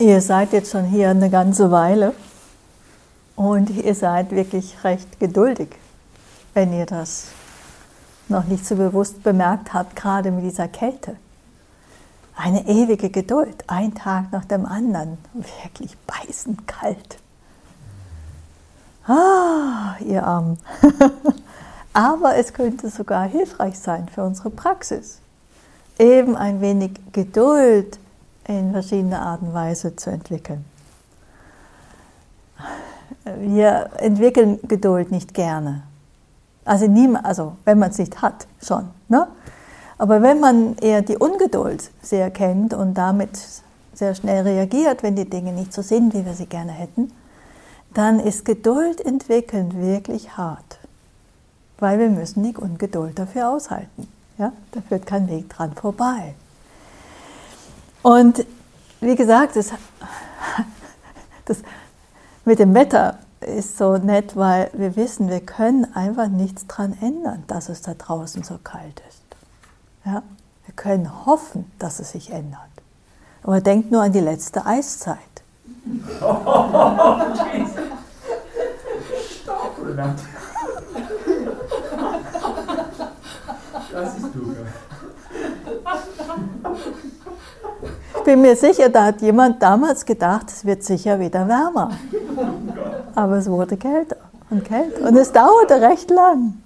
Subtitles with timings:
[0.00, 2.14] Ihr seid jetzt schon hier eine ganze Weile
[3.34, 5.70] und ihr seid wirklich recht geduldig,
[6.54, 7.26] wenn ihr das
[8.28, 11.16] noch nicht so bewusst bemerkt habt, gerade mit dieser Kälte.
[12.36, 17.18] Eine ewige Geduld, ein Tag nach dem anderen, wirklich beißend kalt.
[19.04, 20.60] Ah, ihr Armen.
[21.92, 25.18] Aber es könnte sogar hilfreich sein für unsere Praxis,
[25.98, 27.98] eben ein wenig Geduld
[28.48, 30.64] in verschiedener Art und Weise zu entwickeln.
[33.40, 35.82] Wir entwickeln Geduld nicht gerne.
[36.64, 38.88] Also, nie, also wenn man es nicht hat, schon.
[39.08, 39.26] Ne?
[39.98, 43.38] Aber wenn man eher die Ungeduld sehr kennt und damit
[43.94, 47.12] sehr schnell reagiert, wenn die Dinge nicht so sind, wie wir sie gerne hätten,
[47.94, 50.78] dann ist Geduld entwickeln wirklich hart.
[51.78, 54.08] Weil wir müssen die Ungeduld dafür aushalten.
[54.38, 54.52] Ja?
[54.72, 56.34] Da führt kein Weg dran vorbei.
[58.08, 58.46] Und
[59.02, 59.70] wie gesagt, das,
[61.44, 61.58] das
[62.46, 67.44] mit dem Wetter ist so nett, weil wir wissen, wir können einfach nichts daran ändern,
[67.48, 69.20] dass es da draußen so kalt ist.
[70.06, 70.22] Ja?
[70.64, 72.62] Wir können hoffen, dass es sich ändert.
[73.42, 75.18] Aber denkt nur an die letzte Eiszeit.
[76.20, 77.20] Oh,
[83.92, 84.56] das ist du.
[88.14, 91.92] Ich bin mir sicher, da hat jemand damals gedacht, es wird sicher wieder wärmer.
[93.14, 94.16] Aber es wurde kälter
[94.50, 95.08] und kälter.
[95.08, 96.60] Und es dauerte recht lang.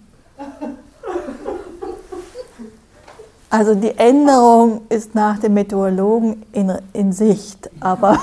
[3.49, 8.19] Also die Änderung ist nach dem Meteorologen in, in Sicht, aber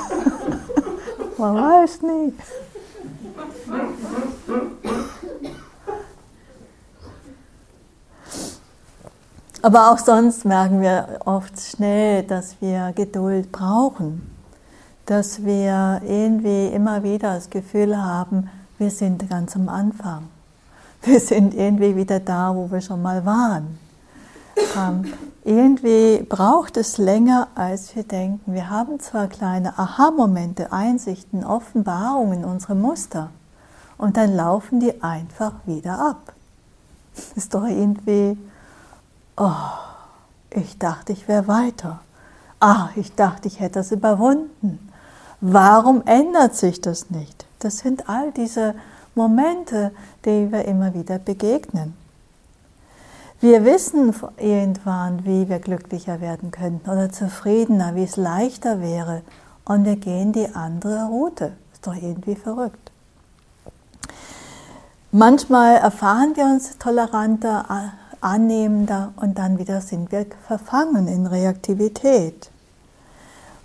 [1.38, 2.36] man weiß nicht.
[9.62, 14.36] Aber auch sonst merken wir oft schnell, dass wir Geduld brauchen,
[15.06, 20.28] dass wir irgendwie immer wieder das Gefühl haben, wir sind ganz am Anfang.
[21.02, 23.80] Wir sind irgendwie wieder da, wo wir schon mal waren
[24.78, 28.54] ähm, irgendwie braucht es länger, als wir denken.
[28.54, 33.30] Wir haben zwar kleine Aha-Momente, Einsichten, Offenbarungen, unsere Muster,
[33.98, 36.34] und dann laufen die einfach wieder ab.
[37.36, 38.38] Ist doch irgendwie,
[39.40, 39.54] oh,
[40.52, 42.02] ich dachte, ich wäre weiter.
[42.60, 44.92] Ah, ich dachte, ich hätte das überwunden.
[45.42, 47.46] Warum ändert sich das nicht?
[47.60, 48.76] Das sind all diese
[49.16, 49.92] Momente,
[50.26, 51.96] die wir immer wieder begegnen.
[53.42, 59.22] Wir wissen irgendwann, wie wir glücklicher werden könnten oder zufriedener, wie es leichter wäre.
[59.64, 61.54] Und wir gehen die andere Route.
[61.72, 62.92] Ist doch irgendwie verrückt.
[65.12, 67.66] Manchmal erfahren wir uns toleranter,
[68.22, 72.50] annehmender und dann wieder sind wir verfangen in Reaktivität.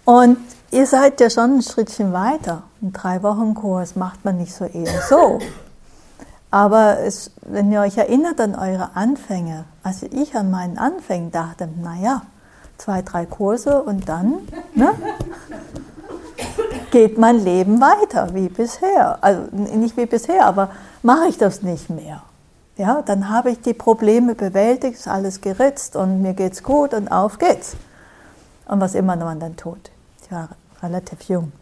[0.05, 0.39] Und
[0.71, 2.63] ihr seid ja schon ein Schrittchen weiter.
[2.83, 5.39] Ein Drei-Wochen-Kurs macht man nicht so eher so.
[6.51, 11.69] Aber es, wenn ihr euch erinnert an eure Anfänge, als ich an meinen Anfängen dachte,
[11.83, 12.23] naja,
[12.79, 14.91] zwei, drei Kurse und dann ne,
[16.91, 19.19] geht mein Leben weiter wie bisher.
[19.21, 20.71] Also nicht wie bisher, aber
[21.03, 22.23] mache ich das nicht mehr.
[22.77, 27.09] Ja, dann habe ich die Probleme bewältigt, ist alles geritzt und mir geht's gut und
[27.09, 27.77] auf geht's.
[28.67, 29.91] Und was immer man dann tut.
[30.23, 30.49] Ich war
[30.83, 31.53] relativ jung.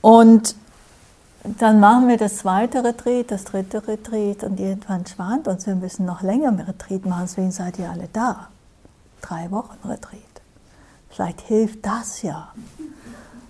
[0.00, 0.54] Und
[1.42, 6.06] dann machen wir das zweite Retreat, das dritte Retreat und irgendwann schwant uns, wir müssen
[6.06, 8.48] noch länger mit Retreat machen, deswegen seid ihr alle da.
[9.22, 10.22] Drei Wochen Retreat.
[11.10, 12.52] Vielleicht hilft das ja.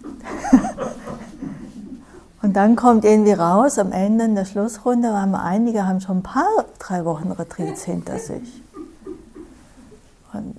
[2.53, 6.19] und dann kommt irgendwie raus, am Ende in der Schlussrunde waren wir einige, haben schon
[6.19, 8.63] ein paar drei Wochen Retreats hinter sich.
[10.35, 10.55] Und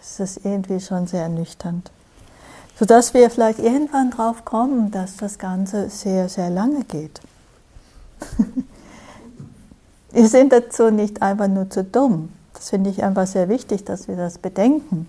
[0.00, 1.90] es ist irgendwie schon sehr ernüchternd
[2.78, 7.20] sodass wir vielleicht irgendwann drauf kommen, dass das Ganze sehr, sehr lange geht.
[10.12, 12.30] wir sind dazu nicht einfach nur zu dumm.
[12.54, 15.06] Das finde ich einfach sehr wichtig, dass wir das bedenken.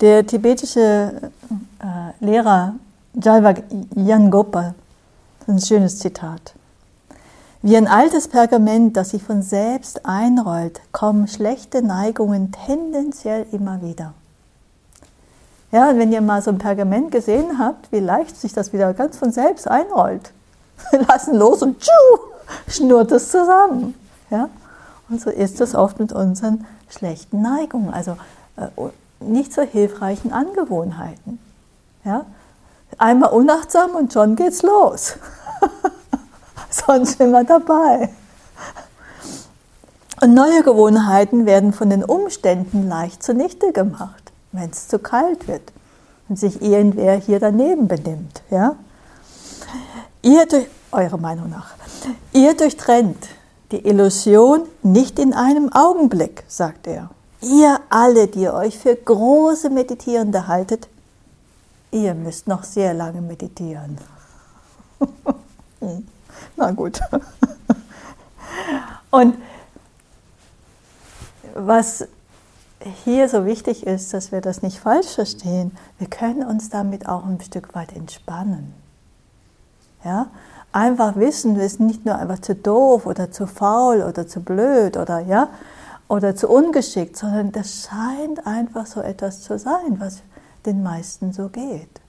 [0.00, 1.30] Der tibetische
[1.80, 2.74] äh, Lehrer
[3.14, 3.54] Jalva
[3.94, 4.74] Yangopa,
[5.50, 6.54] ein schönes Zitat.
[7.62, 14.14] Wie ein altes Pergament, das sich von selbst einrollt, kommen schlechte Neigungen tendenziell immer wieder.
[15.72, 19.18] Ja, wenn ihr mal so ein Pergament gesehen habt, wie leicht sich das wieder ganz
[19.18, 20.32] von selbst einrollt.
[20.90, 22.18] Wir lassen los und tschu,
[22.66, 23.94] schnurrt es zusammen.
[24.30, 24.48] Ja?
[25.08, 28.16] Und so ist es oft mit unseren schlechten Neigungen, also
[28.56, 28.68] äh,
[29.20, 31.38] nicht so hilfreichen Angewohnheiten.
[32.04, 32.24] Ja?
[32.98, 35.16] Einmal unachtsam und schon geht's los.
[36.70, 38.10] Sonst sind wir dabei.
[40.22, 44.20] Und neue Gewohnheiten werden von den Umständen leicht zunichte gemacht
[44.52, 45.72] wenn es zu kalt wird.
[46.28, 48.42] wenn sich irgendwer hier daneben benimmt.
[48.50, 48.76] Ja?
[50.22, 50.46] Ihr,
[50.92, 51.74] eure Meinung nach,
[52.32, 53.28] ihr durchtrennt
[53.72, 57.10] die Illusion nicht in einem Augenblick, sagt er.
[57.40, 60.88] Ihr alle, die euch für große Meditierende haltet,
[61.90, 63.98] ihr müsst noch sehr lange meditieren.
[66.56, 67.00] Na gut.
[69.10, 69.36] Und
[71.54, 72.06] was
[73.04, 77.26] hier so wichtig ist, dass wir das nicht falsch verstehen, wir können uns damit auch
[77.26, 78.72] ein Stück weit entspannen.
[80.04, 80.28] Ja?
[80.72, 84.96] Einfach wissen, wir sind nicht nur einfach zu doof oder zu faul oder zu blöd
[84.96, 85.50] oder, ja,
[86.08, 90.22] oder zu ungeschickt, sondern das scheint einfach so etwas zu sein, was
[90.64, 92.00] den meisten so geht.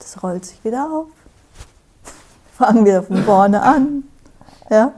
[0.00, 1.21] Das rollt sich wieder auf.
[2.62, 4.04] Fangen wir von vorne an.
[4.70, 4.92] Ja?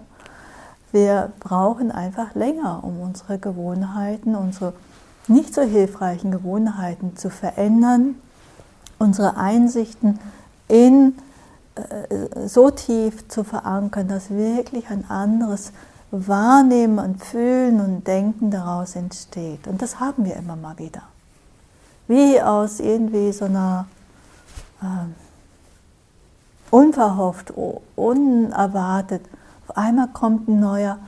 [0.92, 4.74] Wir brauchen einfach länger, um unsere Gewohnheiten, unsere
[5.28, 8.16] nicht so hilfreichen Gewohnheiten zu verändern,
[8.98, 10.18] unsere Einsichten
[10.68, 11.14] in
[11.76, 15.72] äh, so tief zu verankern, dass wirklich ein anderes
[16.10, 19.66] Wahrnehmen und Fühlen und Denken daraus entsteht.
[19.66, 21.04] Und das haben wir immer mal wieder.
[22.08, 23.86] Wie aus irgendwie so einer
[24.82, 25.23] äh,
[26.74, 27.52] unverhofft,
[27.94, 29.22] unerwartet,
[29.68, 30.98] auf einmal kommt ein neuer,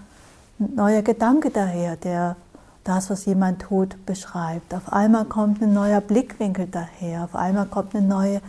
[0.60, 2.36] ein neuer Gedanke daher, der
[2.84, 4.72] das, was jemand tut, beschreibt.
[4.72, 8.40] Auf einmal kommt ein neuer Blickwinkel daher, auf einmal kommt eine neue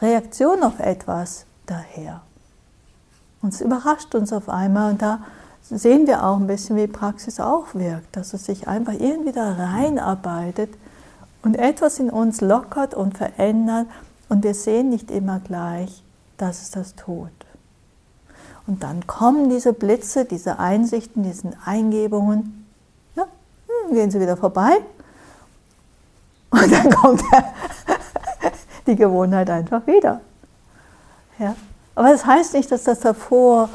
[0.00, 2.22] Reaktion auf etwas daher.
[3.40, 5.20] Und es überrascht uns auf einmal und da
[5.62, 9.52] sehen wir auch ein bisschen, wie Praxis auch wirkt, dass es sich einfach irgendwie da
[9.52, 10.70] reinarbeitet
[11.44, 13.86] und etwas in uns lockert und verändert
[14.28, 16.01] und wir sehen nicht immer gleich,
[16.42, 17.30] dass es das tut.
[18.66, 22.66] Und dann kommen diese Blitze, diese Einsichten, diese Eingebungen,
[23.14, 23.26] ja,
[23.86, 24.78] hm, gehen sie wieder vorbei
[26.50, 27.22] und dann kommt
[28.86, 30.20] die Gewohnheit einfach wieder.
[31.38, 31.54] Ja?
[31.94, 33.68] Aber das heißt nicht, dass das davor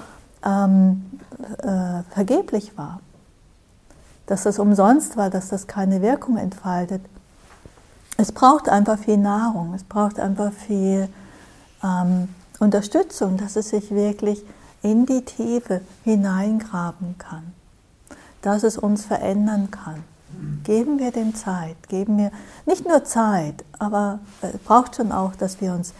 [0.44, 1.20] ähm,
[1.60, 3.00] äh, vergeblich war,
[4.26, 7.02] dass das umsonst war, dass das keine Wirkung entfaltet.
[8.18, 11.08] Es braucht einfach viel Nahrung, es braucht einfach viel
[11.84, 14.44] ähm, Unterstützung, dass es sich wirklich
[14.82, 17.54] in die Tiefe hineingraben kann,
[18.42, 20.04] dass es uns verändern kann.
[20.64, 22.32] Geben wir dem Zeit, geben wir
[22.66, 25.94] nicht nur Zeit, aber es braucht schon auch, dass wir uns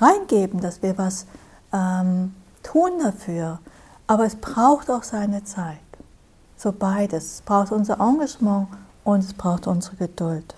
[0.00, 1.26] reingeben, dass wir was
[1.72, 3.58] ähm, tun dafür.
[4.06, 5.78] Aber es braucht auch seine Zeit.
[6.56, 7.34] So beides.
[7.34, 8.68] Es braucht unser Engagement
[9.04, 10.54] und es braucht unsere Geduld.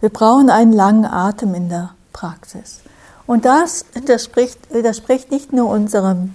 [0.00, 2.80] Wir brauchen einen langen Atem in der Praxis.
[3.30, 6.34] Und das widerspricht, widerspricht nicht nur unserem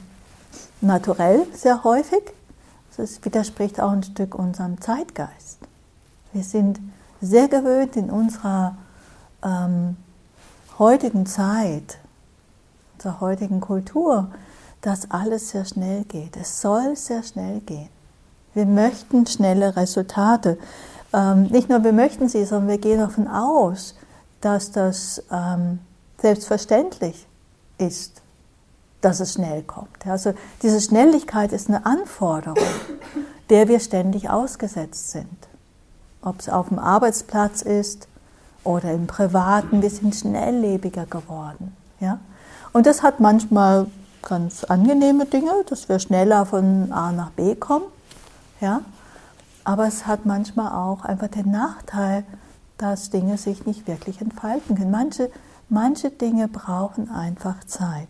[0.79, 2.23] Naturell sehr häufig,
[2.97, 5.57] es widerspricht auch ein Stück unserem Zeitgeist.
[6.31, 6.79] Wir sind
[7.19, 8.77] sehr gewöhnt in unserer
[9.43, 9.97] ähm,
[10.79, 11.97] heutigen Zeit,
[12.93, 14.29] unserer heutigen Kultur,
[14.79, 16.37] dass alles sehr schnell geht.
[16.37, 17.89] Es soll sehr schnell gehen.
[18.53, 20.57] Wir möchten schnelle Resultate.
[21.11, 23.95] Ähm, nicht nur wir möchten sie, sondern wir gehen davon aus,
[24.39, 25.79] dass das ähm,
[26.25, 27.27] selbstverständlich
[27.77, 28.23] ist,
[29.01, 30.07] dass es schnell kommt.
[30.07, 30.33] Also
[30.63, 32.57] diese Schnelligkeit ist eine Anforderung,
[33.51, 35.37] der wir ständig ausgesetzt sind.
[36.23, 38.07] Ob es auf dem Arbeitsplatz ist,
[38.63, 41.77] oder im Privaten, wir sind schnelllebiger geworden.
[41.99, 42.19] Ja?
[42.73, 43.85] Und das hat manchmal
[44.23, 47.85] ganz angenehme Dinge, dass wir schneller von A nach B kommen.
[48.59, 48.81] Ja?
[49.63, 52.23] Aber es hat manchmal auch einfach den Nachteil,
[52.79, 54.91] dass Dinge sich nicht wirklich entfalten können.
[54.91, 55.29] Manche,
[55.69, 58.07] manche Dinge brauchen einfach Zeit.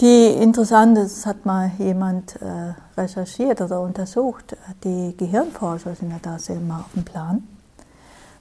[0.00, 6.38] Die interessante, das hat mal jemand äh, recherchiert oder untersucht, die Gehirnforscher sind ja da
[6.38, 7.46] sehr mal auf dem Plan.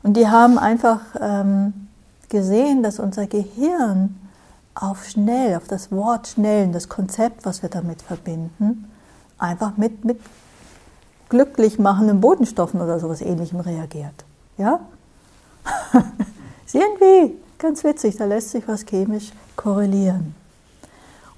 [0.01, 1.87] Und die haben einfach ähm,
[2.29, 4.19] gesehen, dass unser Gehirn
[4.73, 8.89] auf schnell, auf das Wort schnell, das Konzept, was wir damit verbinden,
[9.37, 10.19] einfach mit, mit
[11.29, 14.25] glücklich machenden Bodenstoffen oder sowas ähnlichem reagiert.
[14.57, 14.79] Ja?
[16.73, 20.35] ist irgendwie ganz witzig, da lässt sich was chemisch korrelieren.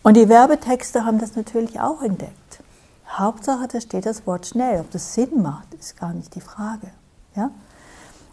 [0.04, 2.34] Und die Werbetexte haben das natürlich auch entdeckt.
[3.10, 4.82] Hauptsache, da steht das Wort schnell.
[4.82, 6.88] Ob das Sinn macht, ist gar nicht die Frage.
[7.36, 7.52] Ja?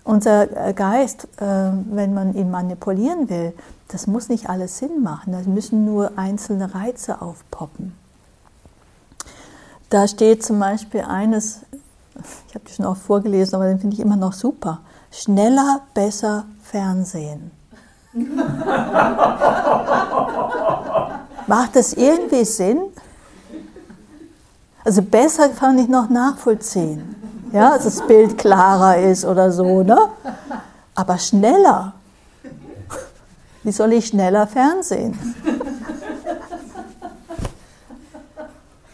[0.05, 3.55] Unser äh, Geist, äh, wenn man ihn manipulieren will,
[3.89, 7.95] das muss nicht alles Sinn machen, da müssen nur einzelne Reize aufpoppen.
[9.89, 11.61] Da steht zum Beispiel eines,
[12.49, 14.81] ich habe das schon oft vorgelesen, aber den finde ich immer noch super.
[15.11, 17.51] Schneller, besser Fernsehen.
[21.47, 22.81] Macht das irgendwie Sinn?
[24.85, 27.15] Also besser kann ich noch nachvollziehen.
[27.53, 29.99] ja, dass das Bild klarer ist oder so, ne?
[30.95, 31.95] Aber schneller.
[33.63, 35.19] Wie soll ich schneller Fernsehen?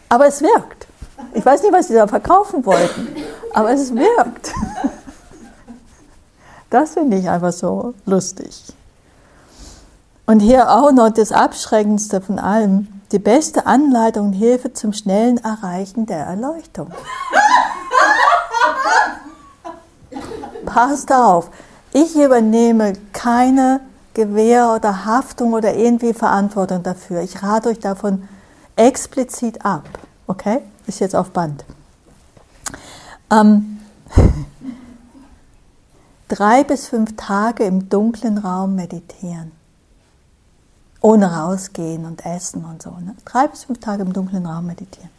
[0.09, 0.87] Aber es wirkt.
[1.33, 3.07] Ich weiß nicht, was sie da verkaufen wollten,
[3.53, 4.51] aber es wirkt.
[6.69, 8.61] Das finde ich einfach so lustig.
[10.25, 15.37] Und hier auch noch das Abschreckendste von allem, die beste Anleitung und Hilfe zum schnellen
[15.37, 16.91] Erreichen der Erleuchtung.
[20.65, 21.49] Passt auf,
[21.93, 23.79] ich übernehme keine
[24.13, 27.21] Gewähr oder Haftung oder irgendwie Verantwortung dafür.
[27.21, 28.27] Ich rate euch davon
[28.75, 29.83] explizit ab.
[30.27, 30.59] Okay?
[30.87, 31.63] Ist jetzt auf Band.
[33.31, 33.79] Ähm,
[36.27, 39.51] drei bis fünf Tage im dunklen Raum meditieren.
[41.01, 42.89] Ohne rausgehen und essen und so.
[42.89, 43.15] Ne?
[43.25, 45.09] Drei bis fünf Tage im dunklen Raum meditieren.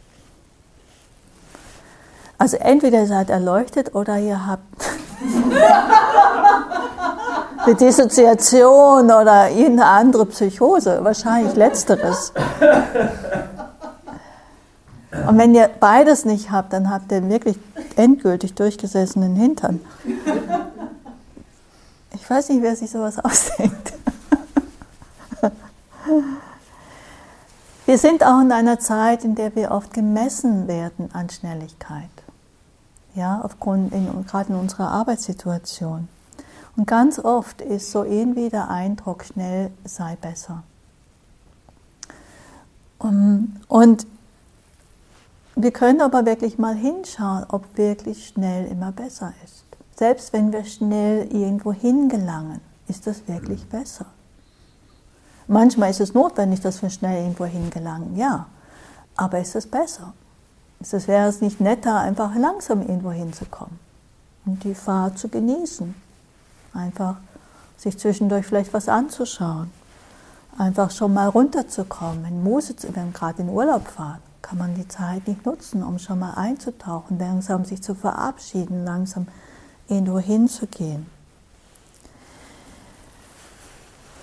[2.37, 4.63] Also entweder ihr seid erleuchtet oder ihr habt
[7.65, 11.03] eine Dissoziation oder irgendeine andere Psychose.
[11.03, 12.31] Wahrscheinlich letzteres.
[15.27, 17.57] Und wenn ihr beides nicht habt, dann habt ihr wirklich
[17.95, 19.81] endgültig durchgesessenen Hintern.
[22.29, 23.91] Ich weiß nicht, wer sich sowas ausdenkt.
[27.87, 32.11] Wir sind auch in einer Zeit, in der wir oft gemessen werden an Schnelligkeit.
[33.15, 36.07] Ja, aufgrund, in, gerade in unserer Arbeitssituation.
[36.77, 40.61] Und ganz oft ist so irgendwie der Eindruck, schnell sei besser.
[42.99, 44.05] Und
[45.55, 49.68] wir können aber wirklich mal hinschauen, ob wirklich schnell immer besser ist.
[49.99, 54.05] Selbst wenn wir schnell irgendwo hingelangen, ist das wirklich besser.
[55.47, 58.45] Manchmal ist es notwendig, dass wir schnell irgendwo hingelangen, ja.
[59.17, 60.13] Aber ist es besser?
[60.79, 63.77] Es, wäre es nicht netter, einfach langsam irgendwo hinzukommen
[64.45, 65.93] und die Fahrt zu genießen?
[66.73, 67.17] Einfach
[67.75, 69.69] sich zwischendurch vielleicht was anzuschauen.
[70.57, 75.45] Einfach schon mal runterzukommen, wenn wir gerade in Urlaub fahren kann man die Zeit nicht
[75.45, 79.27] nutzen, um schon mal einzutauchen, langsam sich zu verabschieden, langsam
[79.89, 81.07] irgendwo hinzugehen.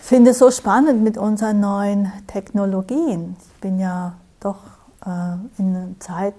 [0.00, 3.36] Ich finde es so spannend mit unseren neuen Technologien.
[3.40, 4.58] Ich bin ja doch
[5.04, 6.34] äh, in einer Zeit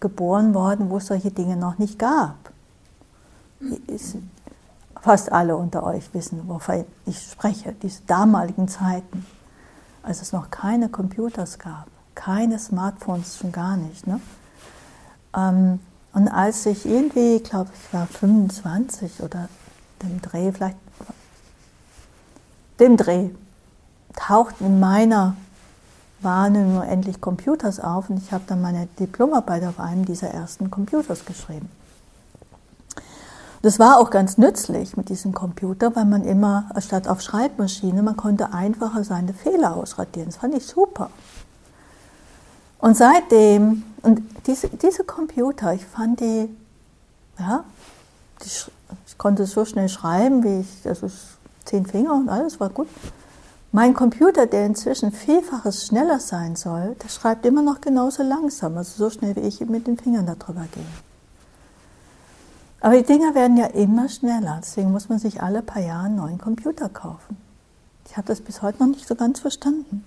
[0.00, 2.36] geboren worden, wo es solche Dinge noch nicht gab.
[5.00, 9.26] Fast alle unter euch wissen, wovon ich spreche, diese damaligen Zeiten,
[10.02, 14.06] als es noch keine Computers gab keine Smartphones, schon gar nicht.
[14.06, 14.20] Ne?
[15.36, 15.80] Ähm,
[16.14, 19.48] und als ich irgendwie, ich glaube, ich war 25 oder
[20.02, 20.76] dem Dreh, vielleicht
[22.80, 23.30] dem Dreh,
[24.14, 25.36] tauchten in meiner
[26.20, 31.24] Wahrnehmung endlich Computers auf und ich habe dann meine Diplomarbeit auf einem dieser ersten Computers
[31.24, 31.68] geschrieben.
[33.62, 38.16] Das war auch ganz nützlich mit diesem Computer, weil man immer, statt auf Schreibmaschine, man
[38.16, 40.26] konnte einfacher seine Fehler ausradieren.
[40.26, 41.10] Das fand ich super.
[42.82, 46.48] Und seitdem, und diese, diese Computer, ich fand die,
[47.38, 47.62] ja,
[48.42, 48.48] die,
[49.06, 51.08] ich konnte so schnell schreiben, wie ich, also
[51.64, 52.88] zehn Finger und alles war gut.
[53.70, 59.04] Mein Computer, der inzwischen vielfaches schneller sein soll, der schreibt immer noch genauso langsam, also
[59.04, 60.84] so schnell wie ich mit den Fingern darüber gehe.
[62.80, 66.16] Aber die Dinger werden ja immer schneller, deswegen muss man sich alle paar Jahre einen
[66.16, 67.36] neuen Computer kaufen.
[68.06, 70.04] Ich habe das bis heute noch nicht so ganz verstanden.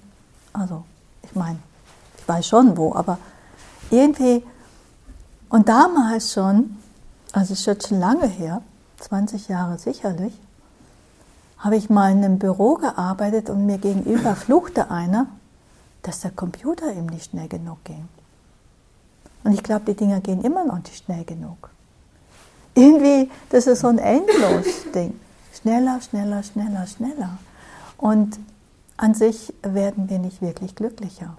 [0.51, 0.83] Also,
[1.23, 1.59] ich meine,
[2.25, 3.19] ich weiß schon wo, aber
[3.91, 4.43] irgendwie,
[5.49, 6.75] und damals schon,
[7.31, 8.63] also es ist jetzt schon lange her,
[8.97, 10.33] 20 Jahre sicherlich,
[11.59, 15.27] habe ich mal in einem Büro gearbeitet und mir gegenüber fluchte einer,
[16.01, 18.07] dass der Computer ihm nicht schnell genug ging.
[19.43, 21.69] Und ich glaube, die Dinger gehen immer noch nicht schnell genug.
[22.73, 24.65] Irgendwie, das ist so ein endlos
[24.95, 25.19] Ding.
[25.53, 27.37] Schneller, schneller, schneller, schneller.
[27.97, 28.39] Und
[28.97, 31.37] an sich werden wir nicht wirklich glücklicher.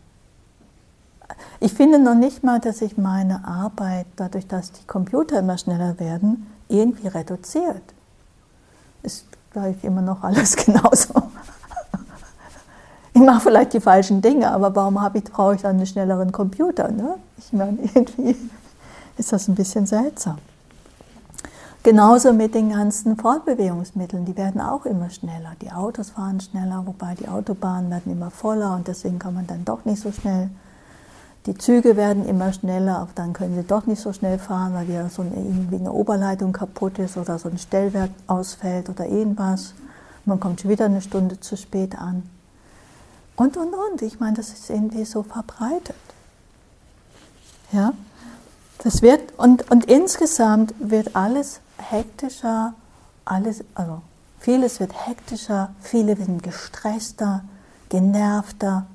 [1.60, 5.98] Ich finde noch nicht mal, dass sich meine Arbeit, dadurch, dass die Computer immer schneller
[5.98, 7.82] werden, irgendwie reduziert.
[9.02, 11.14] Ist, glaube ich, immer noch alles genauso.
[13.14, 16.90] Ich mache vielleicht die falschen Dinge, aber warum ich, brauche ich dann einen schnelleren Computer?
[16.90, 17.14] Ne?
[17.38, 18.36] Ich meine, irgendwie
[19.16, 20.36] ist das ein bisschen seltsam.
[21.82, 25.52] Genauso mit den ganzen Fortbewegungsmitteln, die werden auch immer schneller.
[25.62, 29.64] Die Autos fahren schneller, wobei die Autobahnen werden immer voller und deswegen kann man dann
[29.64, 30.50] doch nicht so schnell
[31.46, 34.88] die Züge werden immer schneller, aber dann können sie doch nicht so schnell fahren, weil
[34.88, 39.74] wieder so eine, irgendwie eine Oberleitung kaputt ist oder so ein Stellwerk ausfällt oder irgendwas.
[40.24, 42.28] Man kommt schon wieder eine Stunde zu spät an.
[43.36, 44.02] Und, und, und.
[44.02, 45.94] Ich meine, das ist irgendwie so verbreitet.
[47.70, 47.92] Ja?
[48.78, 52.74] Das wird, und, und insgesamt wird alles hektischer,
[53.24, 54.02] alles, also
[54.40, 57.44] vieles wird hektischer, viele werden gestresster,
[57.88, 58.86] genervter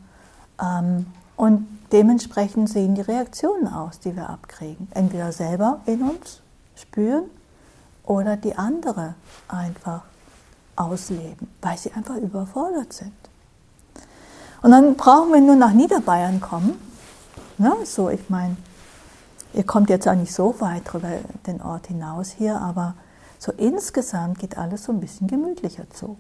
[0.62, 1.05] ähm,
[1.38, 4.88] und dementsprechend sehen die Reaktionen aus, die wir abkriegen.
[4.93, 6.41] Entweder selber in uns
[6.75, 7.25] spüren
[8.03, 9.15] oder die andere
[9.48, 10.01] einfach
[10.75, 13.13] ausleben, weil sie einfach überfordert sind.
[14.62, 16.79] Und dann brauchen wir nur nach Niederbayern kommen.
[17.57, 17.74] Ne?
[17.83, 18.57] So, ich meine,
[19.53, 21.10] ihr kommt jetzt auch nicht so weit über
[21.48, 22.95] den Ort hinaus hier, aber
[23.39, 26.17] so insgesamt geht alles so ein bisschen gemütlicher zu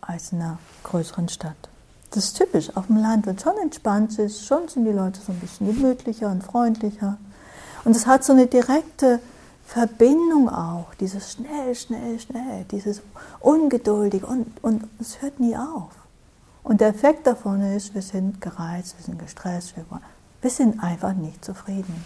[0.00, 1.68] als in einer größeren Stadt.
[2.14, 5.18] Das ist typisch auf dem Land, wenn es schon entspannt ist, schon sind die Leute
[5.20, 7.18] so ein bisschen gemütlicher und freundlicher.
[7.84, 9.18] Und es hat so eine direkte
[9.66, 13.02] Verbindung auch, dieses schnell, schnell, schnell, dieses
[13.40, 15.90] ungeduldig und, und es hört nie auf.
[16.62, 19.84] Und der Effekt davon ist, wir sind gereizt, wir sind gestresst, wir,
[20.40, 22.04] wir sind einfach nicht zufrieden.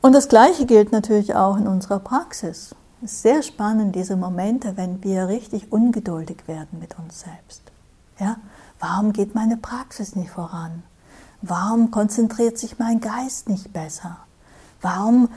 [0.00, 2.74] Und das Gleiche gilt natürlich auch in unserer Praxis.
[3.02, 7.70] Es ist sehr spannend, diese Momente, wenn wir richtig ungeduldig werden mit uns selbst.
[8.18, 8.36] Ja?
[8.80, 10.82] Warum geht meine Praxis nicht voran?
[11.42, 14.18] Warum konzentriert sich mein Geist nicht besser?
[14.80, 15.28] Warum,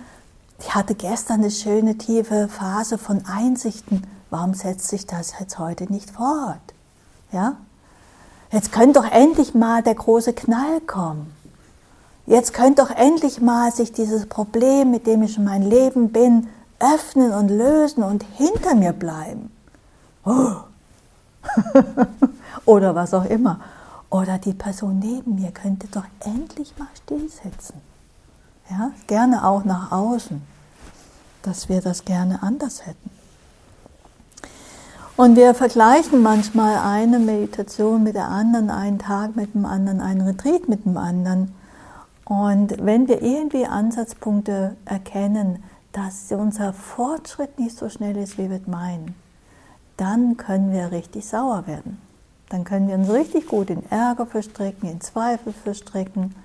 [0.60, 5.92] ich hatte gestern eine schöne tiefe Phase von Einsichten, warum setzt sich das jetzt heute
[5.92, 6.62] nicht fort?
[7.32, 7.58] Ja?
[8.52, 11.34] Jetzt könnte doch endlich mal der große Knall kommen.
[12.26, 16.48] Jetzt könnte doch endlich mal sich dieses Problem, mit dem ich in meinem Leben bin,
[16.80, 19.52] öffnen und lösen und hinter mir bleiben.
[20.26, 20.56] Oh.
[22.66, 23.60] Oder was auch immer.
[24.10, 27.76] Oder die Person neben mir könnte doch endlich mal stillsitzen.
[28.70, 30.42] Ja, gerne auch nach außen,
[31.44, 33.10] dass wir das gerne anders hätten.
[35.18, 40.22] Und wir vergleichen manchmal eine Meditation mit der anderen, einen Tag mit dem anderen, einen
[40.22, 41.54] Retreat mit dem anderen.
[42.26, 48.62] Und wenn wir irgendwie Ansatzpunkte erkennen, dass unser Fortschritt nicht so schnell ist, wie wir
[48.66, 49.16] meinen,
[49.98, 52.02] dann können wir richtig sauer werden.
[52.52, 56.36] Dann können wir uns richtig gut in Ärger verstricken, in Zweifel verstricken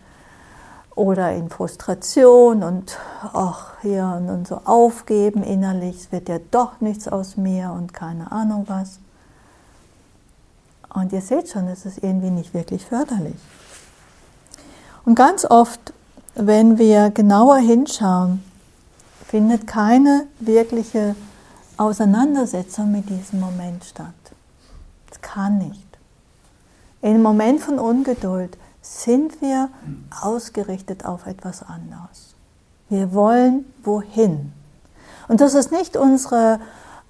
[0.95, 2.97] oder in Frustration und
[3.33, 8.31] ach hier und so aufgeben innerlich, es wird ja doch nichts aus mir und keine
[8.31, 9.01] Ahnung was.
[10.95, 13.35] Und ihr seht schon, es ist irgendwie nicht wirklich förderlich.
[15.05, 15.92] Und ganz oft,
[16.37, 18.45] wenn wir genauer hinschauen,
[19.27, 21.16] findet keine wirkliche
[21.77, 24.14] Auseinandersetzung mit diesem Moment statt.
[25.11, 25.86] Es kann nicht.
[27.07, 29.69] Einem Moment von Ungeduld sind wir
[30.21, 32.35] ausgerichtet auf etwas anderes.
[32.88, 34.53] Wir wollen wohin.
[35.29, 36.59] Und das ist nicht unsere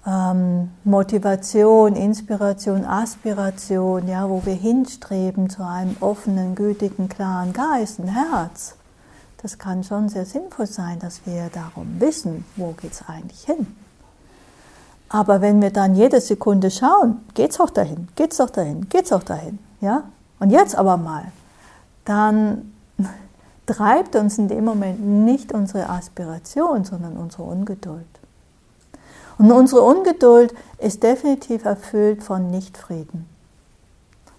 [0.05, 8.09] ähm, Motivation, Inspiration, Aspiration, ja, wo wir hinstreben zu einem offenen, gütigen, klaren Geist, ein
[8.09, 8.75] Herz.
[9.41, 13.65] Das kann schon sehr sinnvoll sein, dass wir darum wissen, wo geht es eigentlich hin.
[15.09, 19.23] Aber wenn wir dann jede Sekunde schauen, geht's auch dahin, geht's auch dahin, geht's auch
[19.23, 20.03] dahin, ja?
[20.39, 21.31] Und jetzt aber mal,
[22.05, 22.73] dann
[23.65, 28.05] treibt uns in dem Moment nicht unsere Aspiration, sondern unsere Ungeduld.
[29.37, 33.27] Und unsere Ungeduld ist definitiv erfüllt von Nichtfrieden,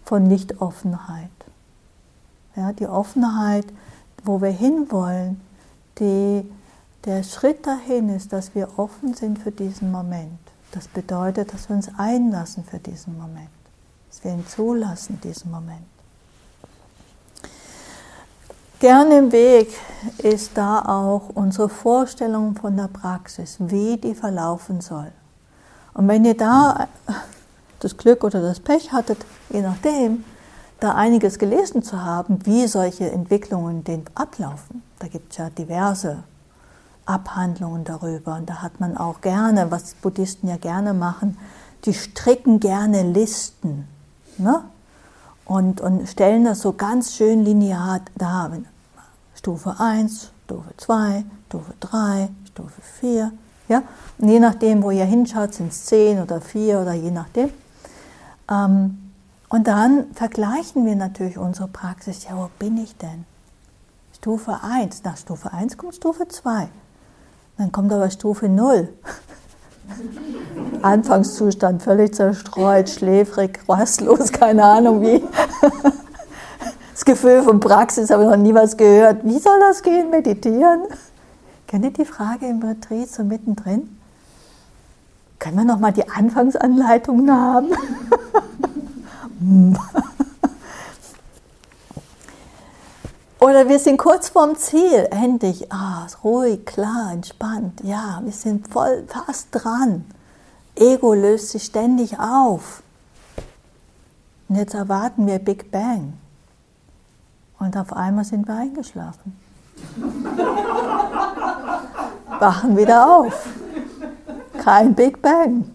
[0.04, 1.30] von Nichtoffenheit.
[2.56, 3.66] Ja, die Offenheit,
[4.24, 5.40] wo wir hinwollen,
[6.00, 6.44] die,
[7.04, 10.38] der Schritt dahin ist, dass wir offen sind für diesen Moment.
[10.72, 13.48] Das bedeutet, dass wir uns einlassen für diesen Moment,
[14.18, 15.86] dass wir ihn zulassen, diesen Moment.
[18.80, 19.68] Gerne im Weg
[20.18, 25.10] ist da auch unsere Vorstellung von der Praxis, wie die verlaufen soll.
[25.94, 26.88] Und wenn ihr da
[27.80, 30.24] das Glück oder das Pech hattet, je nachdem,
[30.80, 36.22] da einiges gelesen zu haben, wie solche Entwicklungen den ablaufen, da gibt es ja diverse
[37.04, 41.36] Abhandlungen darüber und da hat man auch gerne, was Buddhisten ja gerne machen,
[41.84, 43.88] die stricken gerne Listen.
[44.38, 44.62] Ne?
[45.48, 48.52] und, und stellen das so ganz schön linear dar.
[49.34, 53.32] Stufe 1, Stufe 2, Stufe 3, Stufe 4.
[53.68, 53.82] Ja?
[54.18, 57.50] Und je nachdem, wo ihr hinschaut, sind es 10 oder 4 oder je nachdem.
[58.50, 59.10] Ähm,
[59.48, 62.24] und dann vergleichen wir natürlich unsere Praxis.
[62.24, 63.24] Ja, wo bin ich denn?
[64.16, 65.02] Stufe 1.
[65.04, 66.68] Nach Stufe 1 kommt Stufe 2.
[67.56, 68.92] Dann kommt aber Stufe 0.
[70.82, 75.22] Anfangszustand völlig zerstreut, schläfrig, rastlos, keine Ahnung wie.
[76.92, 79.24] Das Gefühl von Praxis habe ich noch nie was gehört.
[79.24, 80.82] Wie soll das gehen, meditieren?
[81.66, 83.96] Kennt ihr die Frage im Retreat so mittendrin?
[85.38, 87.68] Können wir noch mal die Anfangsanleitungen haben?
[93.40, 99.04] Oder wir sind kurz vorm Ziel, endlich, ah, ruhig, klar, entspannt, ja, wir sind voll
[99.06, 100.04] fast dran.
[100.74, 102.82] Ego löst sich ständig auf.
[104.48, 106.14] Und jetzt erwarten wir Big Bang.
[107.60, 109.38] Und auf einmal sind wir eingeschlafen.
[112.40, 113.48] Wachen wieder auf.
[114.62, 115.70] Kein Big Bang.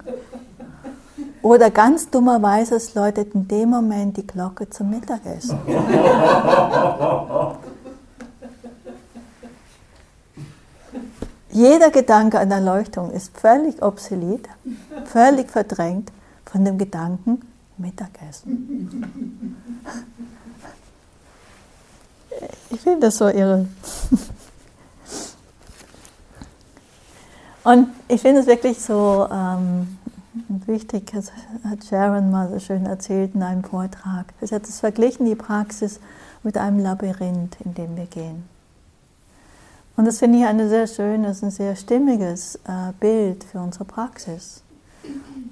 [1.43, 5.60] Oder ganz dummerweise, es läutet in dem Moment die Glocke zum Mittagessen.
[11.51, 14.47] Jeder Gedanke an Erleuchtung ist völlig obsolet,
[15.06, 16.13] völlig verdrängt
[16.45, 17.41] von dem Gedanken
[17.77, 19.58] Mittagessen.
[22.69, 23.67] Ich finde das so irre.
[27.65, 29.97] Und ich finde es wirklich so ähm,
[30.65, 31.32] wichtig, das
[31.63, 34.34] hat Sharon mal so schön erzählt in einem Vortrag.
[34.41, 36.00] Sie hat es verglichen, die Praxis
[36.43, 38.43] mit einem Labyrinth, in dem wir gehen.
[39.96, 44.63] Und das finde ich ein sehr schönes, ein sehr stimmiges äh, Bild für unsere Praxis.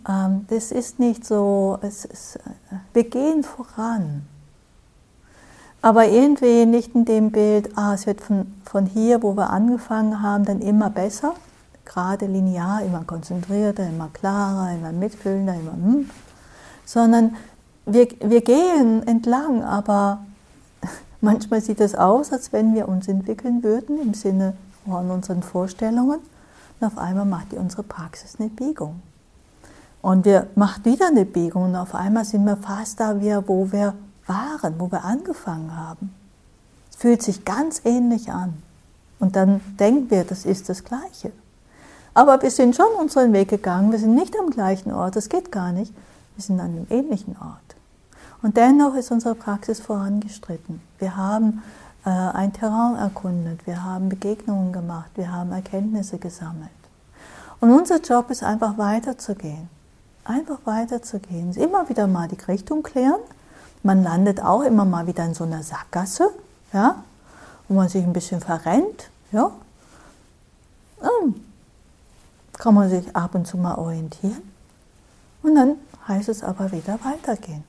[0.10, 2.40] Ähm, das ist nicht so, ist, äh,
[2.94, 4.24] wir gehen voran.
[5.84, 10.22] Aber irgendwie nicht in dem Bild, ah, es wird von, von hier, wo wir angefangen
[10.22, 11.34] haben, dann immer besser,
[11.92, 16.10] gerade linear, immer konzentrierter, immer klarer, immer mitfühlender, immer, hm,
[16.86, 17.36] sondern
[17.86, 20.26] wir, wir gehen entlang, aber
[21.22, 24.54] manchmal sieht es aus, als wenn wir uns entwickeln würden im Sinne
[24.86, 26.20] von unseren Vorstellungen.
[26.80, 29.02] Und auf einmal macht die unsere Praxis eine Biegung.
[30.02, 33.16] Und wir machen wieder eine Biegung und auf einmal sind wir fast da,
[33.48, 33.94] wo wir
[34.26, 36.12] waren, wo wir angefangen haben.
[36.90, 38.54] Es fühlt sich ganz ähnlich an.
[39.20, 41.32] Und dann denken wir, das ist das Gleiche.
[42.14, 45.52] Aber wir sind schon unseren Weg gegangen, wir sind nicht am gleichen Ort, das geht
[45.52, 45.94] gar nicht.
[46.36, 47.76] Wir sind an einem ähnlichen Ort.
[48.42, 50.82] Und dennoch ist unsere Praxis vorangestritten.
[51.00, 51.62] Wir haben
[52.06, 56.70] äh, ein Terrain erkundet, wir haben Begegnungen gemacht, wir haben Erkenntnisse gesammelt.
[57.60, 59.70] Und unser Job ist einfach weiterzugehen.
[60.24, 61.54] Einfach weiterzugehen.
[61.54, 63.22] Immer wieder mal die Richtung klären.
[63.84, 66.30] Man landet auch immer mal wieder in so einer Sackgasse,
[66.74, 67.04] ja,
[67.68, 69.10] wo man sich ein bisschen verrennt.
[69.32, 69.52] Ja.
[71.00, 71.36] Dann
[72.62, 74.42] kann man sich ab und zu mal orientieren.
[75.44, 75.76] Und dann
[76.08, 77.64] heißt es aber wieder weitergehen.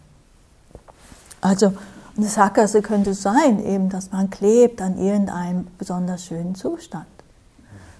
[1.41, 1.73] Also
[2.17, 7.07] eine Sackgasse könnte sein, eben, dass man klebt an irgendeinem besonders schönen Zustand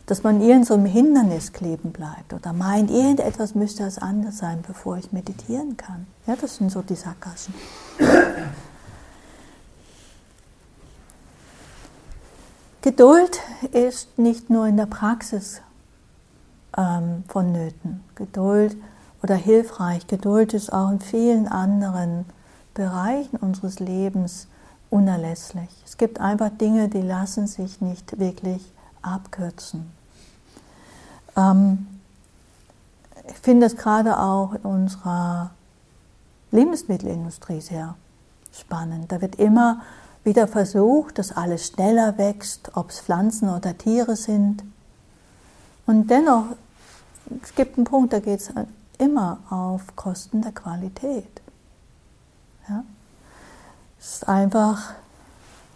[0.07, 4.99] dass man in so Hindernis kleben bleibt oder meint, irgendetwas müsste das anders sein, bevor
[4.99, 6.07] ich meditieren kann.
[6.27, 7.55] Ja, das sind so die Sackgassen.
[12.83, 13.39] Geduld
[13.71, 15.63] ist nicht nur in der Praxis
[16.77, 18.03] ähm, vonnöten.
[18.15, 18.77] Geduld
[19.23, 20.07] oder hilfreich.
[20.07, 22.25] Geduld ist auch in vielen anderen
[22.75, 24.49] Bereichen unseres Lebens
[24.91, 25.69] unerlässlich.
[25.85, 29.91] Es gibt einfach Dinge, die lassen sich nicht wirklich abkürzen.
[31.37, 31.87] Ähm,
[33.29, 35.51] ich finde es gerade auch in unserer
[36.51, 37.95] Lebensmittelindustrie sehr
[38.53, 39.11] spannend.
[39.13, 39.81] Da wird immer
[40.25, 44.63] wieder versucht, dass alles schneller wächst, ob es Pflanzen oder Tiere sind.
[45.87, 46.45] Und dennoch,
[47.43, 48.51] es gibt einen Punkt, da geht es
[48.99, 51.41] immer auf Kosten der Qualität.
[52.69, 52.85] Ja?
[53.99, 54.95] Es ist einfach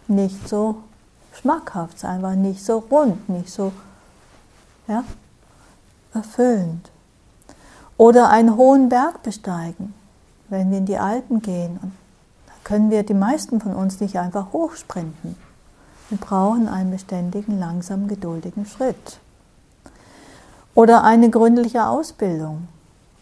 [0.07, 0.83] nicht so
[1.33, 3.71] schmackhaft, es ist einfach nicht so rund, nicht so,
[4.87, 5.03] ja,
[6.13, 6.89] erfüllend.
[7.97, 9.93] Oder einen hohen Berg besteigen,
[10.49, 11.79] wenn wir in die Alpen gehen.
[11.81, 11.91] Und
[12.45, 15.35] da können wir die meisten von uns nicht einfach hochsprinten.
[16.09, 19.19] Wir brauchen einen beständigen, langsam, geduldigen Schritt.
[20.77, 22.67] Oder eine gründliche Ausbildung.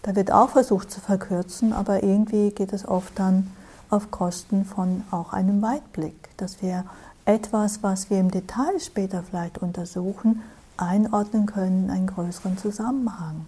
[0.02, 3.50] Da wird auch versucht zu verkürzen, aber irgendwie geht es oft dann
[3.90, 6.84] auf Kosten von auch einem Weitblick, dass wir
[7.24, 10.42] etwas, was wir im Detail später vielleicht untersuchen,
[10.76, 13.46] einordnen können in einen größeren Zusammenhang.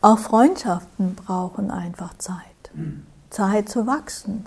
[0.00, 2.40] Auch Freundschaften brauchen einfach Zeit.
[3.28, 4.42] Zeit zu wachsen.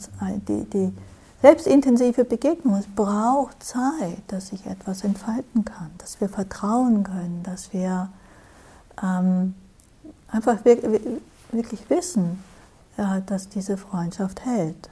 [0.47, 0.91] Die, die
[1.41, 7.71] selbstintensive Begegnung, es braucht Zeit, dass sich etwas entfalten kann, dass wir vertrauen können, dass
[7.71, 8.09] wir
[9.01, 9.55] ähm,
[10.27, 12.43] einfach wirklich, wissen,
[12.97, 14.89] ja, dass diese Freundschaft hält.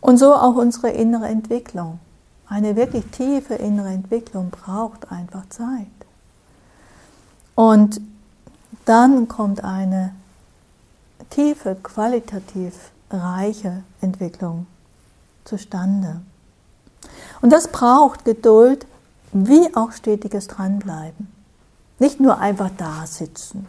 [0.00, 2.00] Und so auch unsere innere Entwicklung.
[2.46, 5.86] Eine wirklich tiefe innere Entwicklung braucht einfach Zeit.
[7.54, 8.00] Und
[8.84, 10.14] dann kommt eine
[11.30, 14.66] tiefe, qualitativ reiche Entwicklung
[15.44, 16.20] zustande.
[17.40, 18.86] Und das braucht Geduld
[19.32, 21.32] wie auch stetiges Dranbleiben.
[21.98, 23.66] Nicht nur einfach da sitzen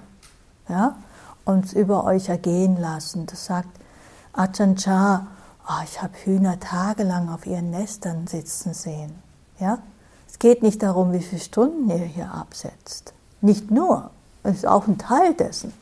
[0.69, 0.95] ja,
[1.43, 3.25] und über euch ergehen lassen.
[3.25, 3.69] Das sagt
[4.33, 5.27] Ajahn Chah,
[5.67, 9.15] oh, ich habe Hühner tagelang auf ihren Nestern sitzen sehen.
[9.59, 9.79] Ja?
[10.27, 13.13] Es geht nicht darum, wie viele Stunden ihr hier absetzt.
[13.41, 14.09] Nicht nur,
[14.43, 15.73] es ist auch ein Teil dessen.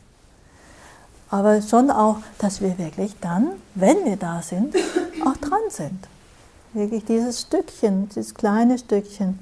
[1.29, 4.75] Aber schon auch, dass wir wirklich dann, wenn wir da sind,
[5.25, 6.07] auch dran sind.
[6.73, 9.39] Wirklich dieses Stückchen, dieses kleine Stückchen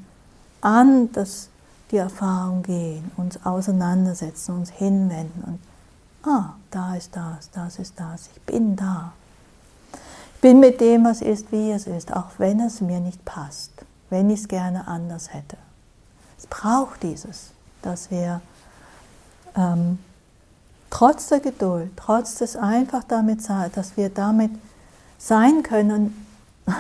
[0.62, 1.50] an das,
[1.92, 5.60] die Erfahrung gehen, uns auseinandersetzen, uns hinwenden und
[6.30, 9.14] ah, da ist das, das ist das, ich bin da.
[10.36, 13.72] Ich bin mit dem, was ist, wie es ist, auch wenn es mir nicht passt,
[14.10, 15.58] wenn ich es gerne anders hätte.
[16.38, 18.42] Es braucht dieses, dass wir
[19.56, 20.00] ähm,
[20.90, 24.52] trotz der Geduld, trotz des einfach damit dass wir damit
[25.22, 26.26] sein können,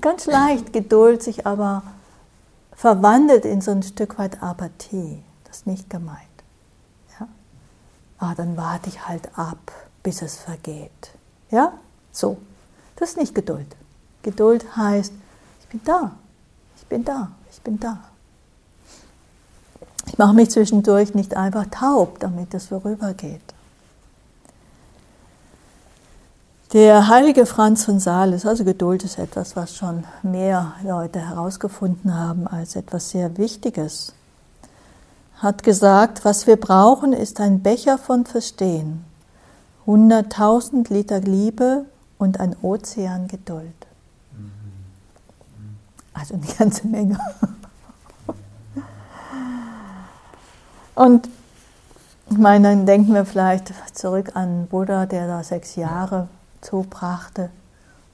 [0.00, 1.82] ganz leicht Geduld sich aber
[2.72, 5.22] verwandelt in so ein Stück weit Apathie.
[5.44, 6.18] Das ist nicht gemeint.
[7.18, 7.28] Ja?
[8.18, 11.10] Ah, dann warte ich halt ab, bis es vergeht.
[11.50, 11.74] Ja?
[12.12, 12.38] So.
[12.96, 13.76] Das ist nicht Geduld.
[14.22, 15.12] Geduld heißt,
[15.60, 16.12] ich bin da,
[16.76, 17.98] ich bin da, ich bin da.
[20.06, 23.42] Ich mache mich zwischendurch nicht einfach taub, damit es vorübergeht.
[26.72, 32.46] Der heilige Franz von Sales, also Geduld ist etwas, was schon mehr Leute herausgefunden haben
[32.46, 34.14] als etwas sehr Wichtiges,
[35.38, 39.04] hat gesagt, was wir brauchen, ist ein Becher von Verstehen,
[39.84, 41.86] 100.000 Liter Liebe
[42.18, 43.88] und ein Ozean Geduld.
[46.14, 47.18] Also eine ganze Menge.
[50.94, 51.28] Und
[52.30, 56.28] ich meine, dann denken wir vielleicht zurück an Buddha, der da sechs Jahre
[56.60, 57.50] zubrachte.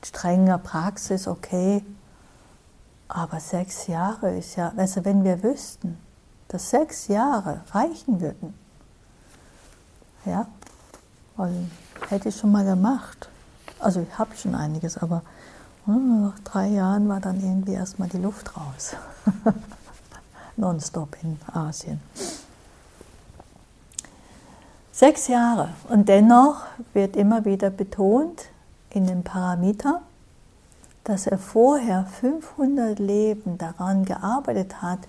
[0.05, 1.85] Strenger Praxis, okay.
[3.09, 5.99] Aber sechs Jahre ist ja, also wenn wir wüssten,
[6.49, 8.55] dass sechs Jahre reichen würden,
[10.25, 10.47] ja,
[11.37, 11.71] und
[12.09, 13.29] hätte ich schon mal gemacht.
[13.79, 15.23] Also ich habe schon einiges, aber
[15.87, 18.97] nach drei Jahren war dann irgendwie erstmal die Luft raus.
[20.57, 22.01] Nonstop in Asien.
[24.97, 25.69] Sechs Jahre.
[25.91, 26.63] Und dennoch
[26.95, 28.47] wird immer wieder betont
[28.89, 30.01] in dem Paramita,
[31.05, 35.01] dass er vorher 500 Leben daran gearbeitet hat,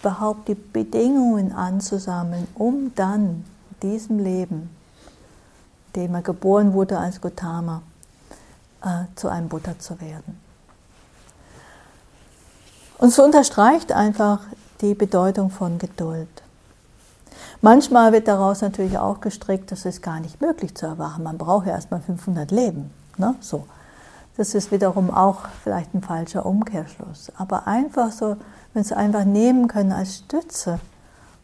[0.00, 3.44] überhaupt die Bedingungen anzusammeln, um dann
[3.82, 4.68] diesem Leben,
[5.94, 7.82] dem er geboren wurde als Gautama,
[8.82, 10.40] äh, zu einem Buddha zu werden.
[12.98, 14.40] Und so unterstreicht einfach
[14.80, 16.42] die Bedeutung von Geduld.
[17.62, 21.24] Manchmal wird daraus natürlich auch gestrickt, das ist gar nicht möglich zu erwachen.
[21.24, 22.90] Man braucht ja erstmal 500 Leben.
[23.16, 23.34] Ne?
[23.40, 23.64] So.
[24.36, 27.32] Das ist wiederum auch vielleicht ein falscher Umkehrschluss.
[27.38, 28.36] Aber einfach so,
[28.74, 30.78] wenn Sie einfach nehmen können als Stütze,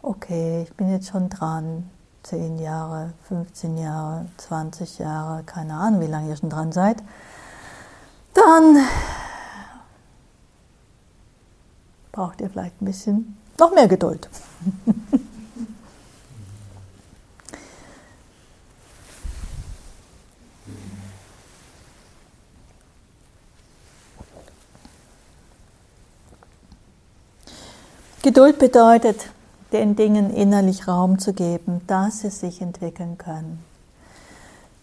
[0.02, 1.88] okay, ich bin jetzt schon dran,
[2.24, 7.02] 10 Jahre, 15 Jahre, 20 Jahre, keine Ahnung, wie lange ihr schon dran seid,
[8.34, 8.76] dann
[12.12, 14.28] braucht ihr vielleicht ein bisschen noch mehr Geduld.
[28.22, 29.30] Geduld bedeutet,
[29.72, 33.64] den Dingen innerlich Raum zu geben, dass sie sich entwickeln können.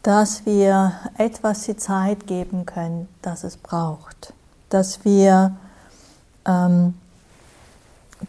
[0.04, 4.34] Dass wir etwas die Zeit geben können, das es braucht.
[4.68, 5.56] Dass wir
[6.46, 6.96] ähm,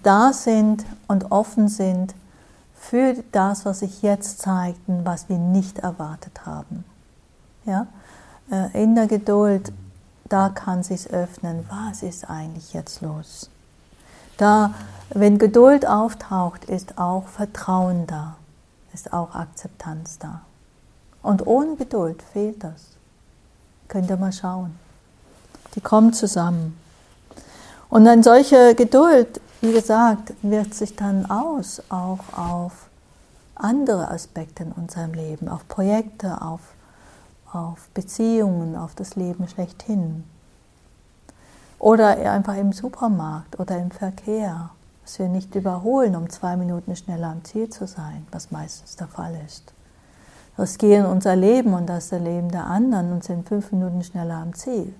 [0.04, 2.14] da sind und offen sind
[2.76, 6.84] für das, was sich jetzt zeigt und was wir nicht erwartet haben.
[7.64, 7.88] Ja?
[8.50, 9.72] Äh, in der Geduld,
[10.28, 13.50] da kann sich öffnen, was ist eigentlich jetzt los?
[14.40, 14.72] Da,
[15.10, 18.36] wenn Geduld auftaucht, ist auch Vertrauen da,
[18.94, 20.40] ist auch Akzeptanz da.
[21.22, 22.96] Und ohne Geduld fehlt das.
[23.88, 24.78] Könnt ihr mal schauen.
[25.74, 26.78] Die kommen zusammen.
[27.90, 32.88] Und eine solche Geduld, wie gesagt, wirkt sich dann aus auch auf
[33.56, 36.60] andere Aspekte in unserem Leben, auf Projekte, auf,
[37.52, 40.24] auf Beziehungen, auf das Leben schlechthin.
[41.80, 44.68] Oder einfach im Supermarkt oder im Verkehr,
[45.02, 49.08] dass wir nicht überholen, um zwei Minuten schneller am Ziel zu sein, was meistens der
[49.08, 49.72] Fall ist.
[50.58, 54.94] Riskieren unser Leben und das Leben der anderen und sind fünf Minuten schneller am Ziel.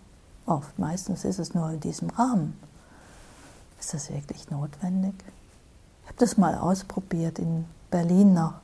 [0.46, 2.58] Oft, meistens ist es nur in diesem Rahmen.
[3.78, 5.14] Ist das wirklich notwendig?
[6.02, 8.54] Ich habe das mal ausprobiert in Berlin noch.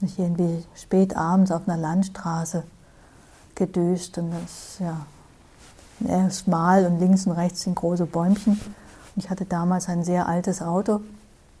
[0.00, 2.64] Nicht irgendwie spät abends auf einer Landstraße
[3.54, 5.04] gedüst und das, ja,
[6.06, 8.60] er ist schmal und links und rechts sind große Bäumchen.
[9.16, 11.00] Ich hatte damals ein sehr altes Auto,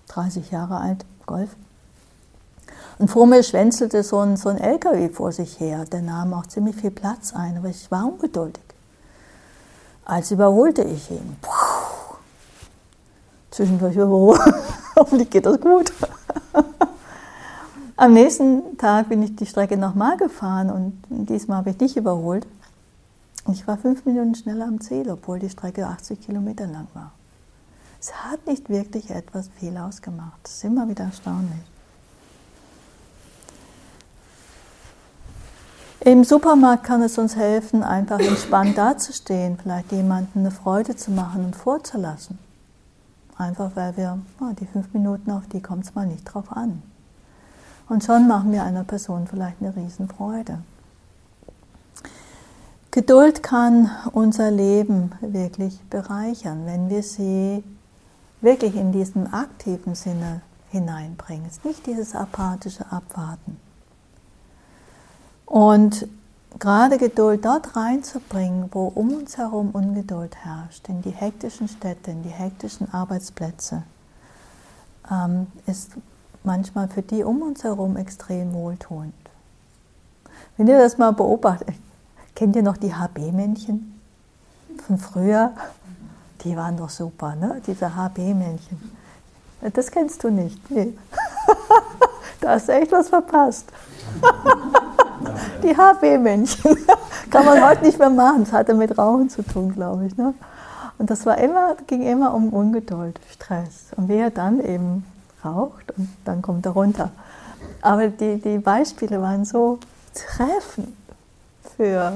[0.08, 1.50] 30 Jahre alt, Golf.
[2.98, 5.84] Und vor mir schwänzelte so ein, so ein LKW vor sich her.
[5.84, 8.62] Der nahm auch ziemlich viel Platz ein, aber ich war ungeduldig.
[10.04, 11.36] als überholte ich ihn.
[11.40, 11.68] Puh.
[13.50, 14.36] Zwischendurch, oh,
[14.96, 15.92] hoffentlich geht das gut.
[17.96, 22.46] Am nächsten Tag bin ich die Strecke nochmal gefahren und diesmal habe ich nicht überholt.
[23.50, 27.12] Ich war fünf Minuten schneller am Ziel, obwohl die Strecke 80 Kilometer lang war.
[27.98, 30.38] Es hat nicht wirklich etwas viel ausgemacht.
[30.42, 31.58] Das ist immer wieder erstaunlich.
[36.00, 41.44] Im Supermarkt kann es uns helfen, einfach entspannt dazustehen, vielleicht jemandem eine Freude zu machen
[41.44, 42.38] und vorzulassen.
[43.36, 46.82] Einfach weil wir, oh, die fünf Minuten, auf die kommt es mal nicht drauf an.
[47.88, 50.58] Und schon machen wir einer Person vielleicht eine Riesenfreude.
[52.98, 57.62] Geduld kann unser Leben wirklich bereichern, wenn wir sie
[58.40, 60.40] wirklich in diesem aktiven Sinne
[60.72, 61.46] hineinbringen.
[61.46, 63.56] Es ist nicht dieses apathische Abwarten.
[65.46, 66.08] Und
[66.58, 72.24] gerade Geduld dort reinzubringen, wo um uns herum Ungeduld herrscht, in die hektischen Städte, in
[72.24, 73.84] die hektischen Arbeitsplätze,
[75.08, 75.92] ähm, ist
[76.42, 79.14] manchmal für die um uns herum extrem wohltuend.
[80.56, 81.76] Wenn ihr das mal beobachtet,
[82.38, 84.00] kennt ihr noch die HB-Männchen
[84.86, 85.50] von früher?
[86.44, 87.60] Die waren doch super, ne?
[87.66, 88.92] Diese HB-Männchen.
[89.74, 90.70] Das kennst du nicht.
[90.70, 90.96] Nee.
[92.40, 93.66] da hast du echt was verpasst.
[95.64, 96.76] Die HB-Männchen.
[97.30, 98.44] Kann man heute nicht mehr machen.
[98.44, 100.16] Das hatte mit Rauchen zu tun, glaube ich.
[100.16, 100.32] Ne?
[100.98, 103.86] Und das war immer, ging immer um Ungeduld, Stress.
[103.96, 105.04] Und wer dann eben
[105.44, 107.10] raucht und dann kommt er runter.
[107.82, 109.80] Aber die, die Beispiele waren so
[110.14, 110.94] treffend
[111.78, 112.12] für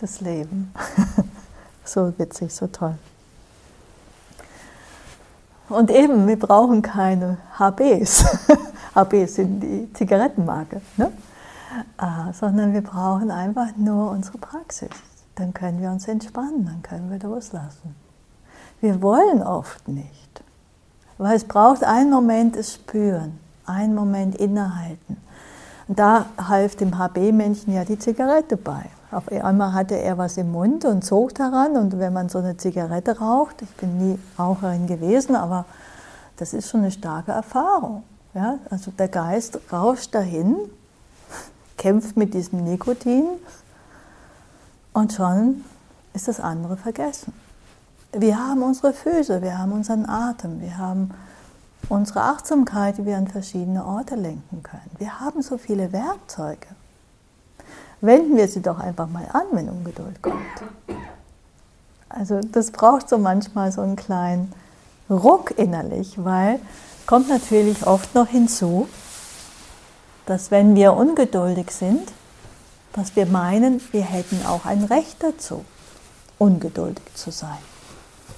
[0.00, 0.74] das Leben.
[1.84, 2.96] so witzig, so toll.
[5.68, 8.24] Und eben, wir brauchen keine HBs.
[8.96, 10.80] HBs sind die Zigarettenmarke.
[10.96, 11.12] Ne?
[11.98, 14.90] äh, sondern wir brauchen einfach nur unsere Praxis.
[15.34, 17.96] Dann können wir uns entspannen, dann können wir loslassen.
[18.80, 20.42] Wir wollen oft nicht,
[21.18, 25.16] weil es braucht einen Moment des Spüren, einen Moment innehalten.
[25.88, 28.86] Da half dem HB-Männchen ja die Zigarette bei.
[29.10, 31.76] Auf einmal hatte er was im Mund und zog daran.
[31.76, 35.66] Und wenn man so eine Zigarette raucht, ich bin nie Raucherin gewesen, aber
[36.36, 38.02] das ist schon eine starke Erfahrung.
[38.34, 38.58] Ja?
[38.70, 40.56] Also der Geist rauscht dahin
[41.76, 43.26] kämpft mit diesem Nikotin
[44.92, 45.64] und schon
[46.14, 47.32] ist das andere vergessen.
[48.12, 51.10] Wir haben unsere Füße, wir haben unseren Atem, wir haben
[51.88, 54.90] unsere Achtsamkeit, die wir an verschiedene Orte lenken können.
[54.98, 56.66] Wir haben so viele Werkzeuge.
[58.00, 60.36] Wenden wir sie doch einfach mal an, wenn Ungeduld kommt.
[62.08, 64.52] Also das braucht so manchmal so einen kleinen
[65.10, 66.60] Ruck innerlich, weil
[67.06, 68.88] kommt natürlich oft noch hinzu,
[70.26, 72.12] dass wenn wir ungeduldig sind,
[72.92, 75.64] dass wir meinen, wir hätten auch ein Recht dazu,
[76.38, 77.58] ungeduldig zu sein.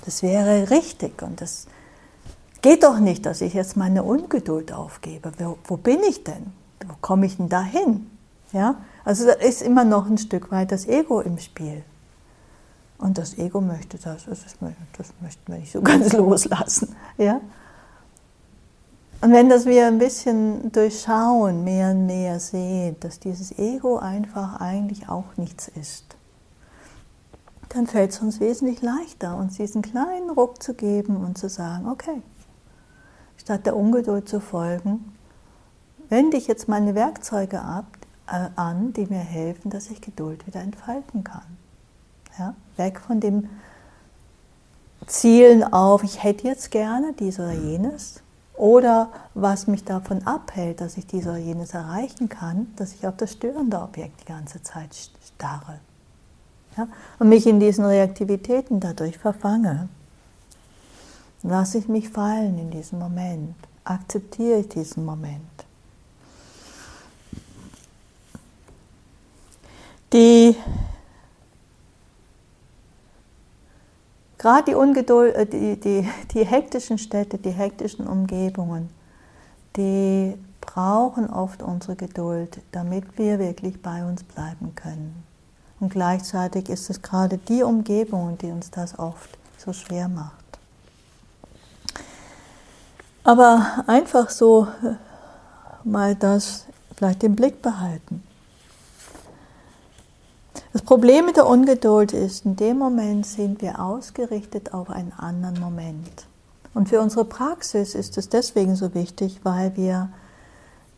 [0.04, 1.66] Das wäre richtig und das
[2.66, 5.31] geht doch nicht, dass ich jetzt meine Ungeduld aufgebe.
[5.38, 6.52] Wo, wo bin ich denn?
[6.85, 8.11] Wo komme ich denn dahin?
[8.50, 8.76] Ja?
[9.05, 11.85] Also da ist immer noch ein Stück weit das Ego im Spiel.
[12.98, 14.57] Und das Ego möchte das, das, das
[15.20, 16.96] möchten wir nicht so ganz loslassen.
[17.18, 17.40] Ja?
[19.20, 24.61] Und wenn das wir ein bisschen durchschauen, mehr und mehr sehen, dass dieses Ego einfach
[24.61, 26.16] eigentlich auch nichts ist,
[27.68, 31.88] dann fällt es uns wesentlich leichter, uns diesen kleinen Ruck zu geben und zu sagen,
[31.88, 32.22] okay,
[33.38, 35.12] statt der Ungeduld zu folgen,
[36.09, 37.87] wende ich jetzt meine Werkzeuge ab,
[38.29, 41.57] äh, an, die mir helfen, dass ich Geduld wieder entfalten kann.
[42.38, 42.55] Ja?
[42.77, 43.49] Weg von dem
[45.07, 48.22] Zielen auf, ich hätte jetzt gerne dies oder jenes,
[48.57, 53.16] oder was mich davon abhält, dass ich dies oder jenes erreichen kann, dass ich auf
[53.16, 54.96] das störende Objekt die ganze Zeit
[55.37, 55.81] starre.
[56.77, 56.88] Ja?
[57.18, 59.88] Und mich in diesen Reaktivitäten dadurch verfange.
[61.46, 63.54] Lasse ich mich fallen in diesem Moment.
[63.85, 65.40] Akzeptiere ich diesen Moment.
[70.12, 70.56] Die
[74.38, 78.90] Gerade die, Ungeduld, äh, die, die, die hektischen Städte, die hektischen Umgebungen,
[79.76, 85.24] die brauchen oft unsere Geduld, damit wir wirklich bei uns bleiben können.
[85.80, 90.45] Und gleichzeitig ist es gerade die Umgebung, die uns das oft so schwer macht.
[93.27, 94.95] Aber einfach so äh,
[95.83, 96.64] mal das
[96.95, 98.22] vielleicht im Blick behalten.
[100.72, 105.59] Das Problem mit der Ungeduld ist, in dem Moment sind wir ausgerichtet auf einen anderen
[105.59, 106.27] Moment.
[106.72, 110.11] Und für unsere Praxis ist es deswegen so wichtig, weil wir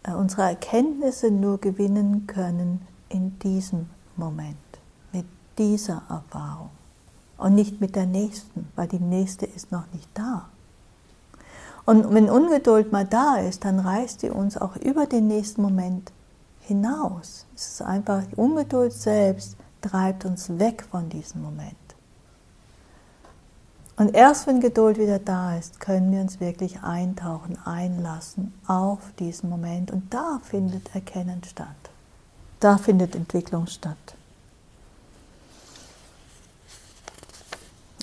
[0.02, 4.58] äh, unsere Erkenntnisse nur gewinnen können in diesem Moment,
[5.14, 5.24] mit
[5.56, 6.68] dieser Erfahrung.
[7.38, 10.50] und nicht mit der nächsten, weil die nächste ist noch nicht da.
[11.88, 16.12] Und wenn Ungeduld mal da ist, dann reißt die uns auch über den nächsten Moment
[16.60, 17.46] hinaus.
[17.56, 21.72] Es ist einfach, die Ungeduld selbst treibt uns weg von diesem Moment.
[23.96, 29.48] Und erst wenn Geduld wieder da ist, können wir uns wirklich eintauchen, einlassen auf diesen
[29.48, 29.90] Moment.
[29.90, 31.68] Und da findet Erkennen statt.
[32.60, 33.96] Da findet Entwicklung statt.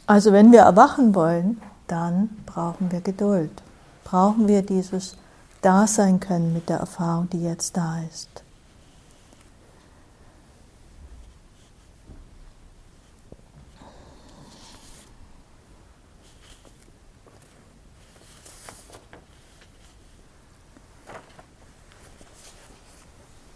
[0.08, 3.62] Also wenn wir erwachen wollen, dann brauchen wir Geduld
[4.06, 5.18] brauchen wir dieses
[5.62, 8.30] Dasein können mit der Erfahrung, die jetzt da ist.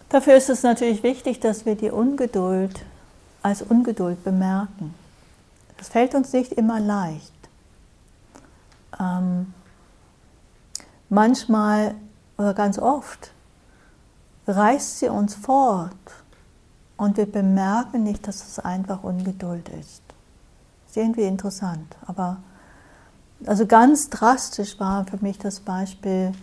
[0.09, 2.83] Dafür ist es natürlich wichtig, dass wir die Ungeduld
[3.43, 4.95] als Ungeduld bemerken.
[5.77, 7.31] Das fällt uns nicht immer leicht.
[8.99, 9.53] Ähm,
[11.09, 11.95] manchmal
[12.37, 13.31] oder ganz oft
[14.47, 15.91] reißt sie uns fort
[16.97, 20.01] und wir bemerken nicht, dass es einfach Ungeduld ist.
[20.85, 22.37] Das ist irgendwie interessant, aber
[23.45, 26.33] also ganz drastisch war für mich das Beispiel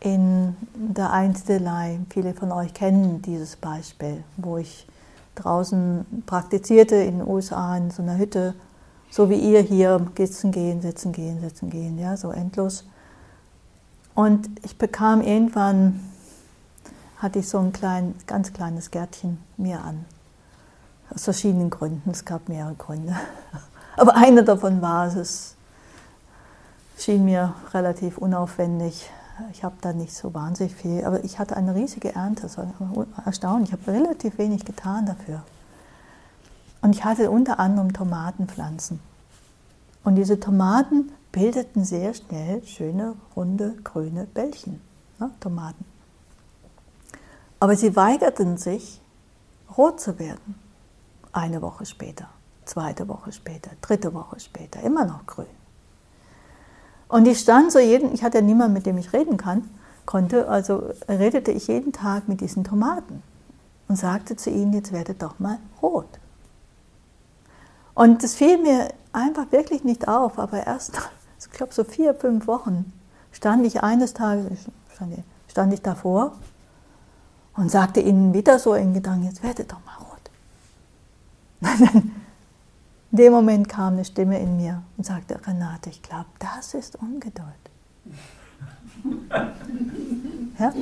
[0.00, 1.98] in der Einstelei.
[2.10, 4.86] Viele von euch kennen dieses Beispiel, wo ich
[5.34, 8.54] draußen praktizierte in den USA in so einer Hütte,
[9.10, 12.84] so wie ihr hier sitzen gehen, sitzen gehen, sitzen gehen, ja, so endlos.
[14.16, 16.00] Und ich bekam irgendwann,
[17.18, 20.06] hatte ich so ein klein, ganz kleines Gärtchen mir an.
[21.14, 23.14] Aus verschiedenen Gründen, es gab mehrere Gründe.
[23.96, 25.54] Aber einer davon war, es
[26.98, 29.10] schien mir relativ unaufwendig.
[29.52, 32.66] Ich habe da nicht so wahnsinnig viel, aber ich hatte eine riesige Ernte, das war
[33.26, 33.68] erstaunlich.
[33.68, 35.42] Ich habe relativ wenig getan dafür.
[36.80, 38.98] Und ich hatte unter anderem Tomatenpflanzen.
[40.04, 44.80] Und diese Tomaten bildeten sehr schnell schöne, runde, grüne Bällchen,
[45.18, 45.84] ne, Tomaten.
[47.60, 49.02] Aber sie weigerten sich,
[49.76, 50.54] rot zu werden.
[51.32, 52.30] Eine Woche später,
[52.64, 55.44] zweite Woche später, dritte Woche später, immer noch grün.
[57.08, 59.68] Und ich stand so jeden, ich hatte ja niemanden, mit dem ich reden kann,
[60.06, 63.22] konnte, also redete ich jeden Tag mit diesen Tomaten
[63.88, 66.08] und sagte zu ihnen, jetzt werdet doch mal rot.
[67.92, 70.98] Und es fiel mir einfach wirklich nicht auf, aber erst
[71.46, 72.92] ich glaube so vier, fünf Wochen,
[73.32, 75.14] stand ich eines Tages, stand
[75.48, 76.32] stand ich davor
[77.56, 80.30] und sagte ihnen wieder so in Gedanken, jetzt werdet doch mal rot.
[83.10, 86.96] in dem Moment kam eine Stimme in mir und sagte, Renate, ich glaube, das ist
[86.96, 87.46] Ungeduld.
[90.58, 90.72] ja?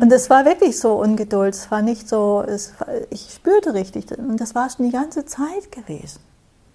[0.00, 2.72] Und es war wirklich so Ungeduld, es war nicht so, es,
[3.10, 6.20] ich spürte richtig, und das war schon die ganze Zeit gewesen.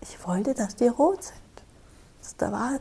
[0.01, 1.35] Ich wollte, dass die rot sind.
[2.37, 2.79] Da war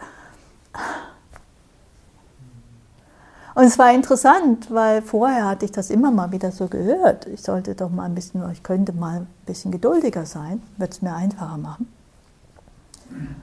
[3.55, 7.27] und es war interessant, weil vorher hatte ich das immer mal wieder so gehört.
[7.27, 11.03] Ich sollte doch mal ein bisschen, ich könnte mal ein bisschen geduldiger sein, wird es
[11.03, 11.89] mir einfacher machen.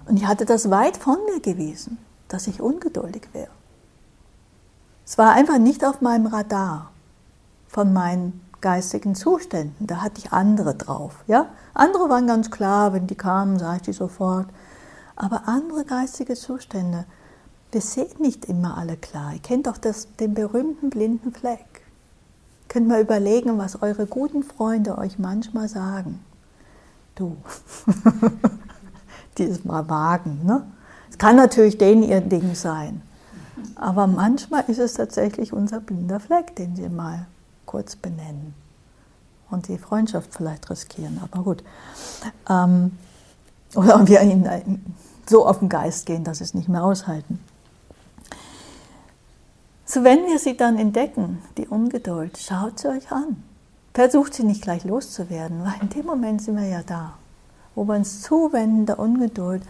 [0.06, 3.52] Und ich hatte das weit von mir gewesen, dass ich ungeduldig wäre.
[5.06, 6.92] Es war einfach nicht auf meinem Radar
[7.68, 9.88] von meinen geistigen Zuständen.
[9.88, 11.24] Da hatte ich andere drauf.
[11.28, 11.48] Ja?
[11.74, 14.48] Andere waren ganz klar, wenn die kamen, sah ich die sofort.
[15.16, 17.06] Aber andere geistige Zustände,
[17.72, 19.34] wir sehen nicht immer alle klar.
[19.34, 21.82] Ihr kennt doch das, den berühmten blinden Fleck.
[22.68, 26.24] Könnt mal überlegen, was eure guten Freunde euch manchmal sagen.
[27.16, 27.38] Du,
[29.38, 30.42] dieses Mal wagen.
[30.46, 30.66] Ne?
[31.10, 33.02] Es kann natürlich denen ihr Ding sein.
[33.76, 37.28] Aber manchmal ist es tatsächlich unser blinder Fleck, den sie mal
[37.66, 38.54] kurz benennen.
[39.50, 41.64] Und die Freundschaft vielleicht riskieren, aber gut.
[42.50, 42.98] Ähm,
[43.76, 44.96] oder wir ihnen
[45.30, 47.40] so auf den Geist gehen, dass sie es nicht mehr aushalten.
[49.86, 53.44] So, wenn wir sie dann entdecken, die Ungeduld, schaut sie euch an.
[53.94, 57.14] Versucht sie nicht gleich loszuwerden, weil in dem Moment sind wir ja da,
[57.76, 59.64] wo wir uns zuwenden der Ungeduld.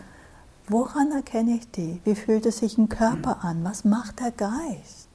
[0.68, 2.00] Woran erkenne ich die?
[2.04, 3.64] Wie fühlt es sich im Körper an?
[3.64, 5.10] Was macht der Geist?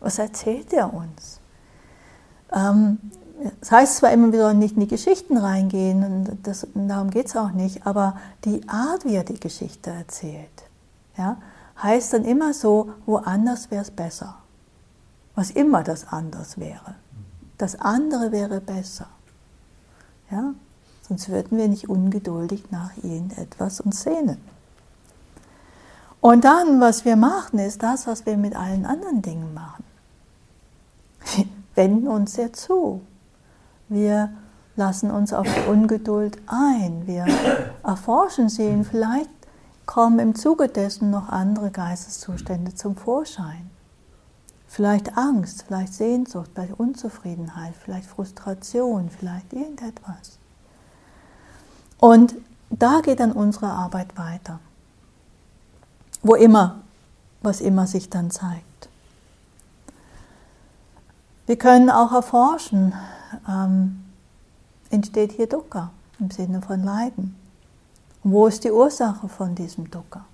[0.00, 1.40] Was erzählt er uns?
[2.52, 2.98] Ähm,
[3.60, 7.26] das heißt zwar immer, wir sollen nicht in die Geschichten reingehen, und, das, darum geht
[7.26, 10.64] es auch nicht, aber die Art, wie er die Geschichte erzählt,
[11.16, 11.38] ja,
[11.82, 14.36] heißt dann immer so, woanders wäre es besser.
[15.34, 16.94] Was immer das anders wäre.
[17.58, 19.08] Das andere wäre besser.
[20.30, 20.54] Ja?
[21.06, 24.38] Sonst würden wir nicht ungeduldig nach irgendetwas uns sehnen.
[26.20, 29.84] Und dann, was wir machen, ist das, was wir mit allen anderen Dingen machen.
[31.36, 33.02] Wir wenden uns sehr zu.
[33.90, 34.32] Wir
[34.76, 37.06] lassen uns auf die Ungeduld ein.
[37.06, 37.26] Wir
[37.82, 39.28] erforschen sie und vielleicht
[39.86, 43.70] kommen im Zuge dessen noch andere Geisteszustände zum Vorschein.
[44.66, 50.38] Vielleicht Angst, vielleicht Sehnsucht, vielleicht Unzufriedenheit, vielleicht Frustration, vielleicht irgendetwas.
[51.98, 52.34] Und
[52.70, 54.58] da geht dann unsere Arbeit weiter.
[56.22, 56.80] Wo immer,
[57.42, 58.88] was immer sich dann zeigt.
[61.46, 62.94] Wir können auch erforschen,
[63.48, 64.04] ähm,
[64.90, 67.36] entsteht hier Dukkha im Sinne von Leiden.
[68.26, 70.24] Wo ist die Ursache von diesem Dukkha?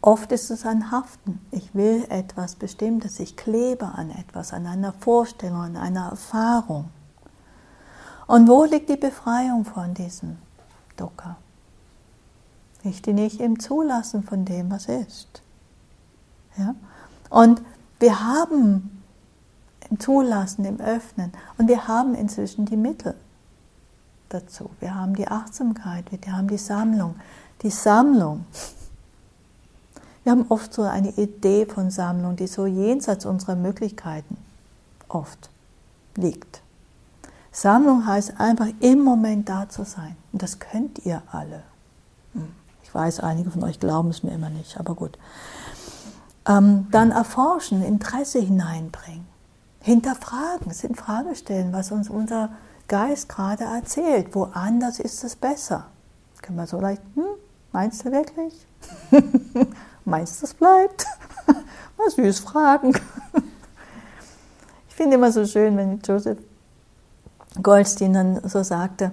[0.00, 1.44] Oft ist es ein Haften.
[1.50, 6.90] Ich will etwas Bestimmtes, ich klebe an etwas, an einer Vorstellung, an einer Erfahrung.
[8.28, 10.38] Und wo liegt die Befreiung von diesem
[10.96, 11.36] Dukkha?
[12.84, 15.42] Liegt die nicht im Zulassen von dem, was ist?
[16.56, 16.76] Ja?
[17.28, 17.60] Und
[17.98, 19.02] wir haben
[19.90, 23.16] im Zulassen, im Öffnen, und wir haben inzwischen die Mittel
[24.34, 24.70] dazu.
[24.80, 27.14] Wir haben die Achtsamkeit, wir haben die Sammlung.
[27.62, 28.44] Die Sammlung.
[30.24, 34.36] Wir haben oft so eine Idee von Sammlung, die so jenseits unserer Möglichkeiten
[35.08, 35.50] oft
[36.16, 36.62] liegt.
[37.52, 40.16] Sammlung heißt einfach im Moment da zu sein.
[40.32, 41.62] Und das könnt ihr alle.
[42.32, 42.48] Hm.
[42.82, 45.18] Ich weiß, einige von euch glauben es mir immer nicht, aber gut.
[46.46, 49.26] Ähm, dann erforschen, Interesse hineinbringen,
[49.80, 52.50] hinterfragen, es in Frage stellen, was uns unser
[52.88, 54.34] Geist gerade erzählt.
[54.34, 55.86] Woanders ist es besser.
[56.42, 57.24] Können wir so leicht, hm,
[57.72, 58.66] meinst du wirklich?
[60.04, 61.06] meinst du, es bleibt?
[61.96, 62.92] Mal süß fragen.
[64.88, 66.38] ich finde immer so schön, wenn Joseph
[67.62, 69.12] Goldstein dann so sagte,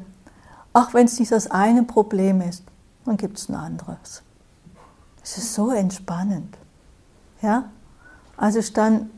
[0.74, 2.63] ach, wenn es nicht das eine Problem ist,
[3.05, 4.24] dann gibt es ein anderes.
[5.24, 6.57] Es ist so entspannend.
[7.41, 7.69] Ja?
[8.36, 9.09] Also stand,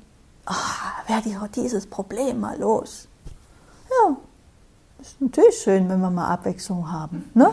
[0.46, 3.08] ach, werde ich auch dieses Problem mal los.
[3.90, 4.18] Ja,
[5.08, 7.30] ist natürlich schön, wenn wir mal Abwechslung haben.
[7.34, 7.52] Ne?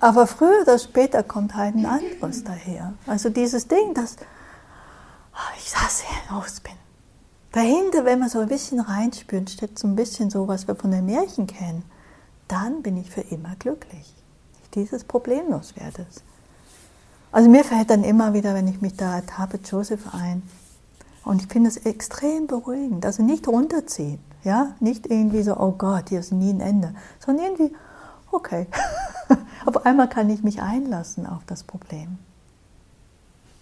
[0.00, 2.94] Aber früher oder später kommt halt ein anderes daher.
[3.06, 4.16] Also dieses Ding, dass
[5.32, 6.72] ah, ich das hier los bin.
[7.52, 10.90] Dahinter, wenn man so ein bisschen reinspürt, steht so ein bisschen so, was wir von
[10.90, 11.82] den Märchen kennen.
[12.46, 14.14] Dann bin ich für immer glücklich.
[14.62, 16.06] Ich dieses Problem loswerde.
[17.32, 20.42] Also mir fällt dann immer wieder, wenn ich mich da ertappe, Joseph ein.
[21.24, 23.04] Und ich finde es extrem beruhigend.
[23.04, 24.20] Also nicht runterziehen.
[24.44, 27.76] Ja, nicht irgendwie so, oh Gott, hier ist nie ein Ende, sondern irgendwie,
[28.30, 28.66] okay,
[29.66, 32.18] auf einmal kann ich mich einlassen auf das Problem.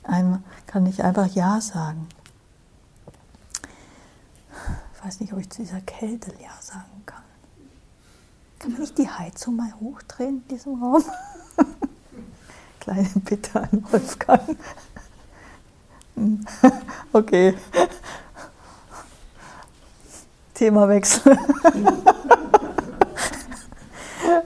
[0.02, 2.08] Einmal kann ich einfach Ja sagen.
[4.94, 7.22] Ich weiß nicht, ob ich zu dieser Kälte Ja sagen kann.
[8.58, 11.04] Kann man nicht die Heizung mal hochdrehen in diesem Raum?
[12.80, 14.56] Kleine Bitte an Wolfgang.
[17.12, 17.54] Okay.
[20.56, 21.36] Themawechsel.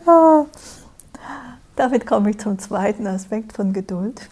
[0.07, 0.45] ah,
[1.77, 4.29] damit komme ich zum zweiten Aspekt von Geduld.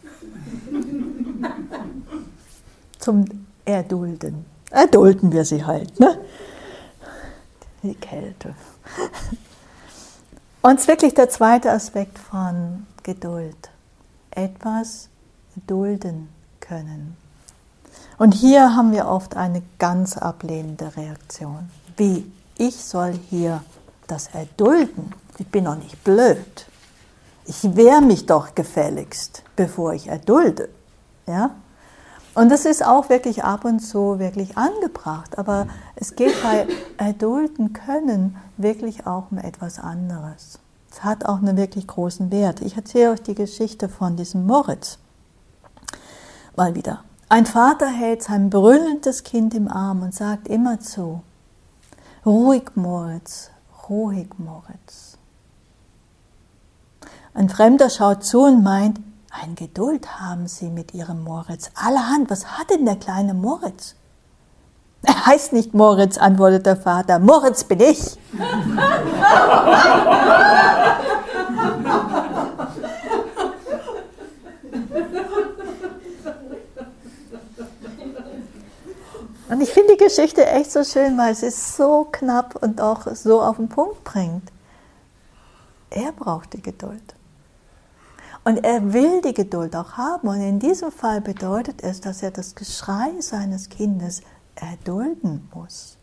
[2.98, 3.24] Zum
[3.64, 4.44] Erdulden.
[4.70, 6.18] Erdulden wir sie halt, ne?
[7.82, 8.54] Die Kälte.
[10.62, 13.70] Und wirklich der zweite Aspekt von Geduld.
[14.32, 15.08] Etwas
[15.66, 16.28] dulden
[16.60, 17.16] können.
[18.18, 21.70] Und hier haben wir oft eine ganz ablehnende Reaktion.
[21.96, 23.62] Wie, ich soll hier
[24.08, 25.14] das erdulden?
[25.38, 26.66] Ich bin doch nicht blöd.
[27.44, 30.68] Ich wehre mich doch gefälligst, bevor ich erdulde.
[31.26, 31.52] Ja?
[32.34, 35.38] Und das ist auch wirklich ab und zu wirklich angebracht.
[35.38, 36.66] Aber es geht bei
[36.96, 40.58] erdulden können wirklich auch um etwas anderes.
[40.90, 42.62] Es hat auch einen wirklich großen Wert.
[42.62, 44.98] Ich erzähle euch die Geschichte von diesem Moritz.
[46.56, 47.04] Mal wieder.
[47.30, 51.22] Ein Vater hält sein brüllendes Kind im Arm und sagt immer zu,
[52.24, 53.50] ruhig Moritz,
[53.90, 55.18] ruhig Moritz.
[57.34, 58.98] Ein Fremder schaut zu und meint,
[59.30, 61.70] ein Geduld haben Sie mit Ihrem Moritz.
[61.74, 63.94] Allerhand, was hat denn der kleine Moritz?
[65.02, 67.20] Er heißt nicht Moritz, antwortet der Vater.
[67.20, 68.18] Moritz bin ich.
[79.48, 83.06] Und ich finde die Geschichte echt so schön, weil sie es so knapp und auch
[83.14, 84.52] so auf den Punkt bringt.
[85.90, 87.14] Er braucht die Geduld.
[88.44, 90.28] Und er will die Geduld auch haben.
[90.28, 94.22] Und in diesem Fall bedeutet es, dass er das Geschrei seines Kindes
[94.54, 95.96] erdulden muss.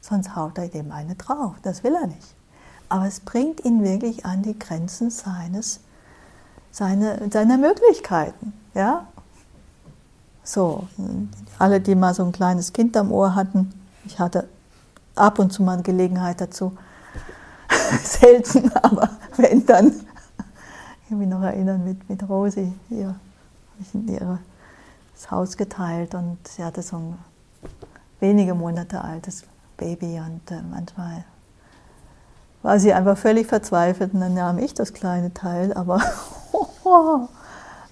[0.00, 1.54] Sonst haut er dem eine drauf.
[1.62, 2.34] Das will er nicht.
[2.88, 5.80] Aber es bringt ihn wirklich an die Grenzen seines,
[6.70, 8.52] seine, seiner Möglichkeiten.
[8.74, 9.06] Ja?
[10.44, 10.88] So,
[11.58, 13.72] alle, die mal so ein kleines Kind am Ohr hatten,
[14.04, 14.48] ich hatte
[15.14, 16.76] ab und zu mal eine Gelegenheit dazu.
[18.02, 19.92] Selten, aber wenn dann.
[21.02, 23.18] Ich kann mich noch erinnern mit, mit Rosi, hier habe
[23.80, 24.38] ich in ihre,
[25.14, 27.18] das Haus geteilt und sie hatte so ein
[28.18, 29.44] wenige Monate altes
[29.76, 31.24] Baby und äh, manchmal
[32.62, 35.96] war sie einfach völlig verzweifelt und dann nahm ich das kleine Teil, aber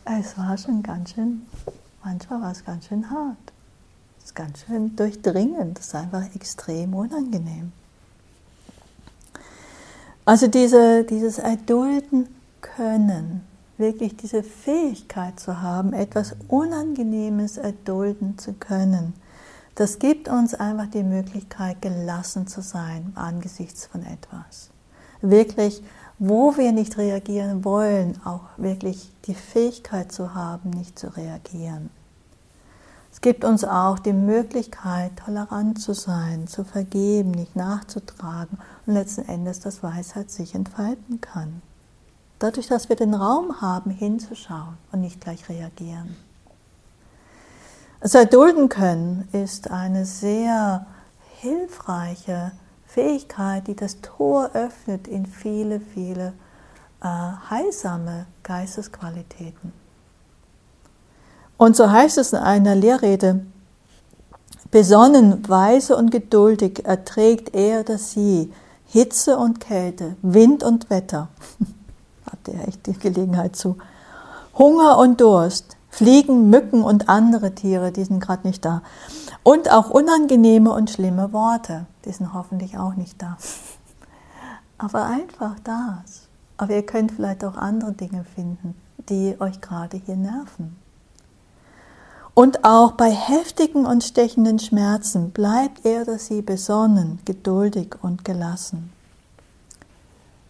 [0.04, 1.46] es war schon ganz schön,
[2.04, 3.36] manchmal war es ganz schön hart.
[4.18, 7.72] Es ist ganz schön durchdringend, es ist einfach extrem unangenehm.
[10.24, 12.28] Also diese, dieses Erdulden
[12.60, 13.42] können,
[13.78, 19.14] wirklich diese Fähigkeit zu haben, etwas Unangenehmes erdulden zu können,
[19.74, 24.68] das gibt uns einfach die Möglichkeit, gelassen zu sein angesichts von etwas.
[25.22, 25.82] Wirklich,
[26.20, 31.88] wo wir nicht reagieren wollen, auch wirklich die Fähigkeit zu haben, nicht zu reagieren.
[33.10, 39.26] Es gibt uns auch die Möglichkeit, tolerant zu sein, zu vergeben, nicht nachzutragen und letzten
[39.28, 41.62] Endes, dass Weisheit sich entfalten kann.
[42.38, 46.16] Dadurch, dass wir den Raum haben, hinzuschauen und nicht gleich reagieren.
[48.00, 50.86] Es erdulden können ist eine sehr
[51.40, 52.52] hilfreiche
[52.92, 56.32] Fähigkeit, die das Tor öffnet in viele, viele
[57.00, 57.06] äh,
[57.48, 59.72] heilsame Geistesqualitäten.
[61.56, 63.46] Und so heißt es in einer Lehrrede,
[64.70, 68.52] besonnen, weise und geduldig erträgt er oder sie
[68.86, 71.28] Hitze und Kälte, Wind und Wetter.
[72.30, 73.76] Habt ihr echt die Gelegenheit zu.
[74.58, 78.82] Hunger und Durst, Fliegen, Mücken und andere Tiere, die sind gerade nicht da.
[79.44, 83.36] Und auch unangenehme und schlimme Worte, die sind hoffentlich auch nicht da.
[84.78, 86.28] Aber einfach das.
[86.56, 88.74] Aber ihr könnt vielleicht auch andere Dinge finden,
[89.08, 90.76] die euch gerade hier nerven.
[92.34, 98.92] Und auch bei heftigen und stechenden Schmerzen bleibt er oder sie besonnen, geduldig und gelassen.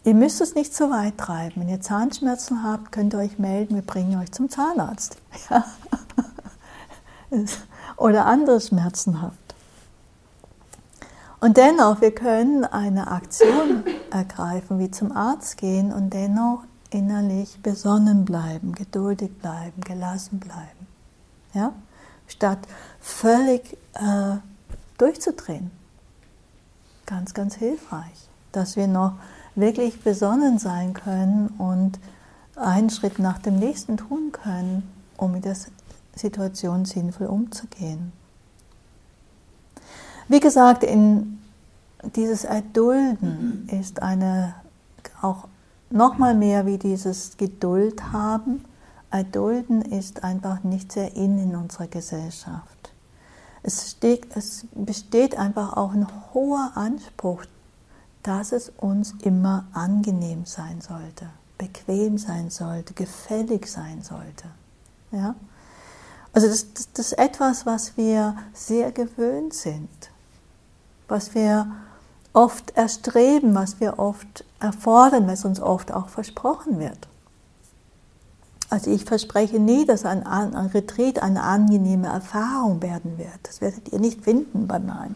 [0.03, 1.61] Ihr müsst es nicht so weit treiben.
[1.61, 5.17] Wenn ihr Zahnschmerzen habt, könnt ihr euch melden, wir bringen euch zum Zahnarzt.
[5.49, 5.65] Ja.
[7.97, 9.40] Oder andere Schmerzen habt.
[11.41, 18.25] Und dennoch, wir können eine Aktion ergreifen, wie zum Arzt gehen und dennoch innerlich besonnen
[18.25, 20.87] bleiben, geduldig bleiben, gelassen bleiben.
[21.53, 21.73] Ja?
[22.27, 22.59] Statt
[22.99, 24.37] völlig äh,
[24.99, 25.71] durchzudrehen.
[27.07, 29.13] Ganz, ganz hilfreich, dass wir noch
[29.55, 31.99] wirklich besonnen sein können und
[32.55, 34.87] einen Schritt nach dem nächsten tun können,
[35.17, 35.57] um mit der
[36.15, 38.13] Situation sinnvoll umzugehen.
[40.31, 41.39] Wie gesagt, in
[42.15, 44.55] dieses Erdulden ist eine
[45.21, 45.47] auch
[45.89, 48.63] nochmal mehr wie dieses Geduld haben.
[49.11, 52.93] Erdulden ist einfach nicht sehr in in unserer Gesellschaft.
[53.61, 57.43] Es, steht, es besteht einfach auch ein hoher Anspruch
[58.23, 64.45] dass es uns immer angenehm sein sollte, bequem sein sollte, gefällig sein sollte.
[65.11, 65.35] Ja?
[66.33, 69.89] Also das, das, das ist etwas, was wir sehr gewöhnt sind,
[71.11, 71.67] was wir
[72.33, 77.07] oft erstreben, was wir oft erfordern, was uns oft auch versprochen wird.
[78.69, 83.39] Also ich verspreche nie, dass ein, ein Retreat eine angenehme Erfahrung werden wird.
[83.43, 85.15] Das werdet ihr nicht finden bei meinen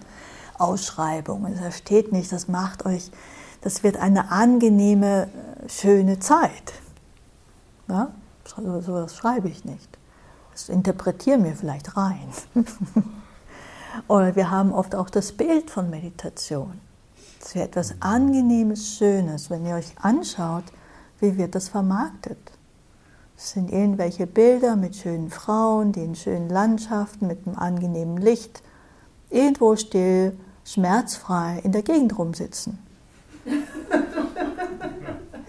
[0.57, 1.57] Ausschreibungen.
[1.57, 3.09] Da steht nicht, das macht euch,
[3.61, 5.29] das wird eine angenehme,
[5.67, 6.73] schöne Zeit.
[7.87, 8.09] Ja?
[8.43, 9.97] So, so das schreibe ich nicht.
[10.51, 12.27] Das interpretieren wir vielleicht rein.
[14.07, 16.79] Oder wir haben oft auch das Bild von Meditation.
[17.41, 19.49] Es wird etwas Angenehmes, Schönes.
[19.49, 20.63] Wenn ihr euch anschaut,
[21.19, 22.37] wie wird das vermarktet?
[23.37, 28.63] Es sind irgendwelche Bilder mit schönen Frauen, die in schönen Landschaften, mit einem angenehmen Licht,
[29.29, 32.79] irgendwo still schmerzfrei in der Gegend rumsitzen.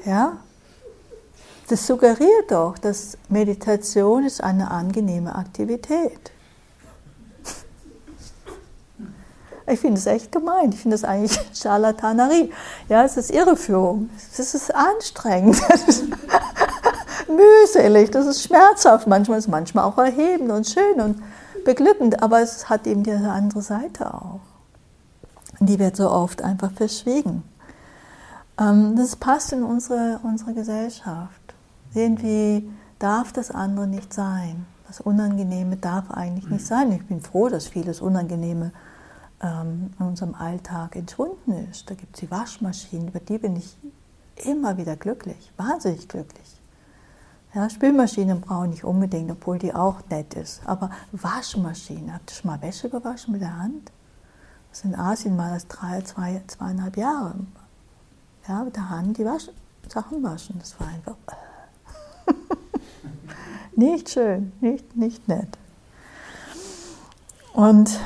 [0.04, 0.36] Ja?
[1.68, 6.30] Das suggeriert doch, dass Meditation ist eine angenehme Aktivität.
[9.66, 10.70] Ich finde es echt gemein.
[10.72, 12.52] Ich finde es eigentlich Charlatanerie.
[12.88, 14.10] Ja, es ist Irreführung.
[14.16, 15.60] Es ist anstrengend.
[15.88, 16.04] Ist
[17.28, 18.10] mühselig.
[18.10, 19.06] Das ist schmerzhaft.
[19.06, 21.22] Manchmal ist es manchmal auch erhebend und schön und
[21.64, 22.22] beglückend.
[22.22, 24.40] Aber es hat eben diese andere Seite auch
[25.60, 27.42] die wird so oft einfach verschwiegen.
[28.58, 31.54] Ähm, das passt in unsere, unsere Gesellschaft.
[31.94, 34.66] Irgendwie darf das andere nicht sein.
[34.86, 36.92] Das Unangenehme darf eigentlich nicht sein.
[36.92, 38.72] Ich bin froh, dass vieles Unangenehme
[39.42, 41.90] ähm, in unserem Alltag entschwunden ist.
[41.90, 43.76] Da gibt es die Waschmaschinen, über die bin ich
[44.44, 46.60] immer wieder glücklich, wahnsinnig glücklich.
[47.54, 50.60] Ja, Spülmaschinen brauche ich nicht unbedingt, obwohl die auch nett ist.
[50.66, 53.92] Aber Waschmaschine, habt ihr schon mal Wäsche gewaschen mit der Hand?
[54.70, 57.34] Das in Asien war das drei, zwei, zweieinhalb Jahre.
[58.46, 59.48] Ja, mit der Hand die Wasch
[59.88, 60.58] Sachen waschen.
[60.58, 61.16] Das war einfach
[63.76, 65.56] nicht schön, nicht, nicht nett.
[67.54, 67.98] Und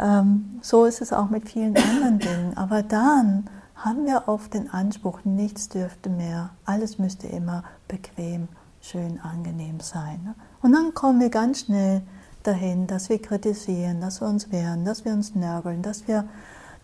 [0.00, 2.56] ähm, so ist es auch mit vielen anderen Dingen.
[2.56, 8.48] Aber dann haben wir oft den Anspruch, nichts dürfte mehr, alles müsste immer bequem,
[8.80, 10.20] schön, angenehm sein.
[10.24, 10.34] Ne?
[10.62, 12.02] Und dann kommen wir ganz schnell
[12.42, 16.24] dahin, dass wir kritisieren, dass wir uns wehren, dass wir uns nörgeln, dass wir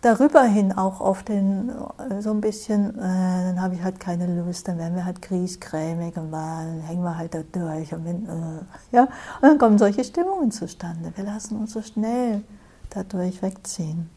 [0.01, 4.27] darüber hin auch oft den, äh, so ein bisschen, äh, dann habe ich halt keine
[4.41, 7.93] Lust, dann werden wir halt griesgrämig und dann hängen wir halt da durch.
[7.93, 9.03] Und, wenn, äh, ja?
[9.03, 11.11] und dann kommen solche Stimmungen zustande.
[11.15, 12.43] Wir lassen uns so schnell
[12.89, 14.09] dadurch wegziehen.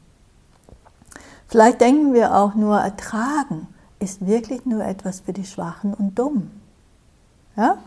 [1.48, 3.68] Vielleicht denken wir auch nur, ertragen
[3.98, 6.50] ist wirklich nur etwas für die Schwachen und Dummen.
[7.56, 7.78] Ja?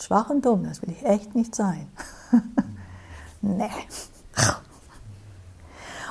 [0.00, 1.88] Schwach und dumm, das will ich echt nicht sein.
[3.42, 3.68] nee.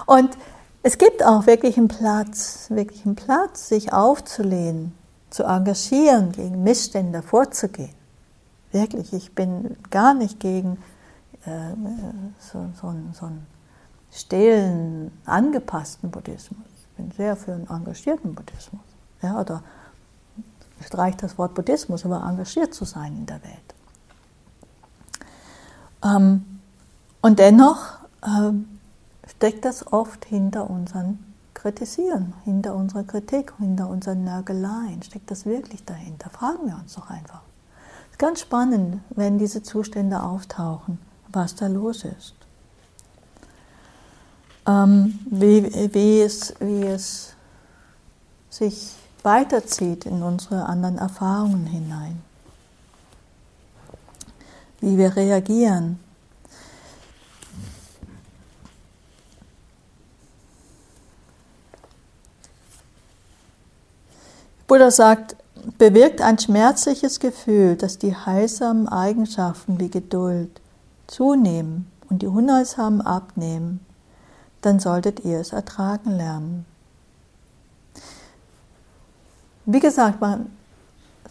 [0.06, 0.38] Und
[0.84, 4.94] es gibt auch wirklich einen Platz, wirklich einen Platz, sich aufzulehnen,
[5.30, 7.94] zu engagieren, gegen Missstände vorzugehen.
[8.72, 10.78] Wirklich, ich bin gar nicht gegen
[11.46, 11.74] äh,
[12.40, 13.48] so, so, so einen
[14.12, 16.66] stillen, angepassten Buddhismus.
[16.82, 18.82] Ich bin sehr für einen engagierten Buddhismus.
[19.22, 19.64] Ja, oder
[20.86, 23.76] streicht das Wort Buddhismus, aber engagiert zu sein in der Welt.
[26.04, 26.60] Ähm,
[27.22, 28.80] und dennoch ähm,
[29.28, 31.20] steckt das oft hinter unseren
[31.54, 35.04] Kritisieren, hinter unserer Kritik, hinter unseren Nörgeleien.
[35.04, 36.30] Steckt das wirklich dahinter?
[36.30, 37.42] Fragen wir uns doch einfach.
[38.06, 42.36] Es ist ganz spannend, wenn diese Zustände auftauchen, was da los ist.
[44.70, 45.64] Ähm, wie,
[45.94, 47.34] wie, es, wie es
[48.52, 48.94] sich
[49.24, 52.22] weiterzieht in unsere anderen Erfahrungen hinein.
[54.80, 56.00] Wie wir reagieren
[64.70, 65.36] Buddha sagt,
[65.80, 70.62] bewirkt ein schmerzliches Gefühl, dass die heilsamen Eigenschaften wie Geduld
[71.08, 73.80] zunehmen und die Unheilsamen abnehmen,
[74.62, 76.66] dann solltet ihr es ertragen lernen.
[79.66, 80.52] Wie gesagt, man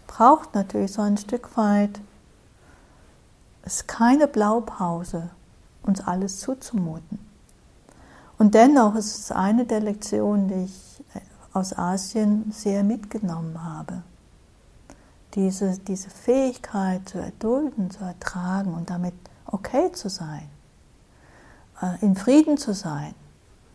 [0.06, 2.00] braucht natürlich so ein Stück weit,
[3.62, 5.30] es ist keine Blaupause,
[5.82, 7.18] uns alles zuzumuten.
[8.38, 11.04] Und dennoch ist es eine der Lektionen, die ich
[11.52, 14.02] aus Asien sehr mitgenommen habe.
[15.34, 19.14] Diese, diese Fähigkeit zu erdulden, zu ertragen und damit
[19.46, 20.57] okay zu sein, äh,
[22.00, 23.14] in Frieden zu sein,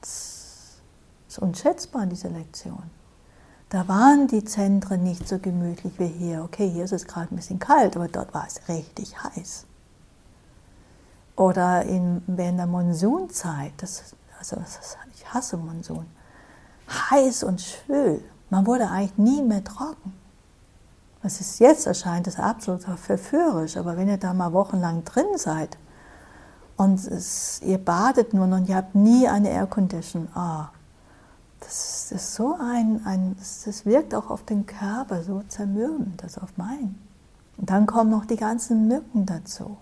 [0.01, 0.81] das
[1.27, 2.83] ist unschätzbar, diese Lektion.
[3.69, 6.43] Da waren die Zentren nicht so gemütlich wie hier.
[6.43, 9.65] Okay, hier ist es gerade ein bisschen kalt, aber dort war es richtig heiß.
[11.35, 14.57] Oder in, während der Monsunzeit, das, also
[15.15, 16.05] ich hasse Monsun,
[16.87, 18.23] heiß und schwül.
[18.51, 20.13] Man wurde eigentlich nie mehr trocken.
[21.23, 25.77] Was ist jetzt erscheint, ist absolut verführerisch, aber wenn ihr da mal wochenlang drin seid
[26.83, 30.69] und es, ihr badet nun und ihr habt nie eine Aircondition, ah,
[31.59, 36.57] das ist so ein, ein das wirkt auch auf den Körper so zermürbend, das auf
[36.57, 37.01] meinen.
[37.57, 39.77] Und dann kommen noch die ganzen Mücken dazu,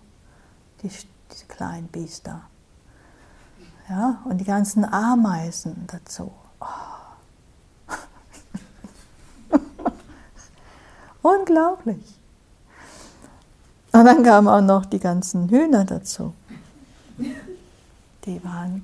[0.83, 2.41] die, diese kleinen Biester.
[3.89, 6.31] Ja, und die ganzen Ameisen dazu.
[6.59, 6.65] Oh.
[11.39, 12.19] Unglaublich.
[13.91, 16.33] Und dann kamen auch noch die ganzen Hühner dazu.
[18.25, 18.83] Die waren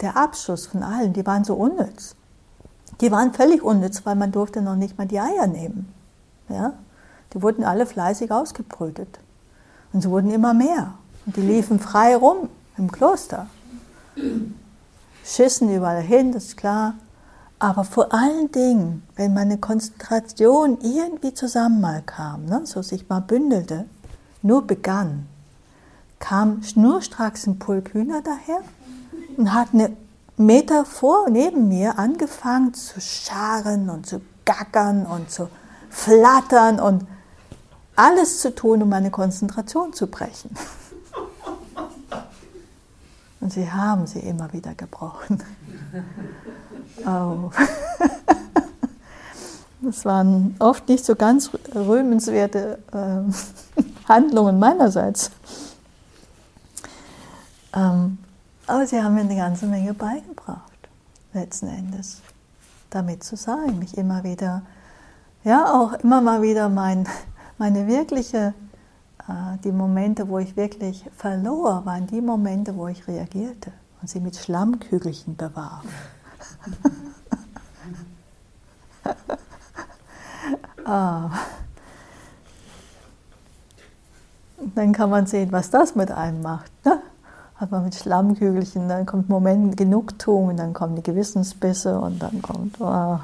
[0.00, 2.14] der Abschuss von allen, die waren so unnütz.
[3.00, 5.92] Die waren völlig unnütz, weil man durfte noch nicht mal die Eier nehmen.
[6.48, 6.74] Ja?
[7.32, 9.18] Die wurden alle fleißig ausgebrütet.
[9.92, 10.94] Und sie wurden immer mehr.
[11.26, 13.46] Und die liefen frei rum im Kloster.
[15.24, 16.94] Schissen überall hin, das ist klar.
[17.58, 23.20] Aber vor allen Dingen, wenn meine Konzentration irgendwie zusammen mal kam, ne, so sich mal
[23.20, 23.84] bündelte,
[24.42, 25.28] nur begann,
[26.22, 28.60] kam schnurstracks ein Pulk Hühner daher
[29.36, 29.94] und hat eine
[30.36, 35.48] Meter vor neben mir angefangen zu scharen und zu gackern und zu
[35.90, 37.06] flattern und
[37.96, 40.50] alles zu tun, um meine Konzentration zu brechen.
[43.40, 45.42] Und sie haben sie immer wieder gebrochen.
[47.04, 47.50] Oh.
[49.80, 55.32] Das waren oft nicht so ganz rühmenswerte äh, Handlungen meinerseits.
[57.74, 58.18] Ähm,
[58.66, 60.88] aber sie haben mir eine ganze Menge beigebracht,
[61.32, 62.20] letzten Endes,
[62.90, 64.62] damit zu sein, mich immer wieder,
[65.44, 67.08] ja, auch immer mal wieder mein,
[67.58, 68.54] meine wirkliche,
[69.28, 73.72] äh, die Momente, wo ich wirklich verlor, waren die Momente, wo ich reagierte.
[74.00, 75.84] und sie mit Schlammkügelchen bewarf.
[80.84, 81.30] ah.
[84.74, 86.72] Dann kann man sehen, was das mit einem macht.
[86.84, 87.00] Ne?
[87.62, 92.42] Hat man mit Schlammkügelchen, dann kommt Moment Genugtuung, und dann kommen die Gewissensbisse und dann
[92.42, 93.20] kommt oh,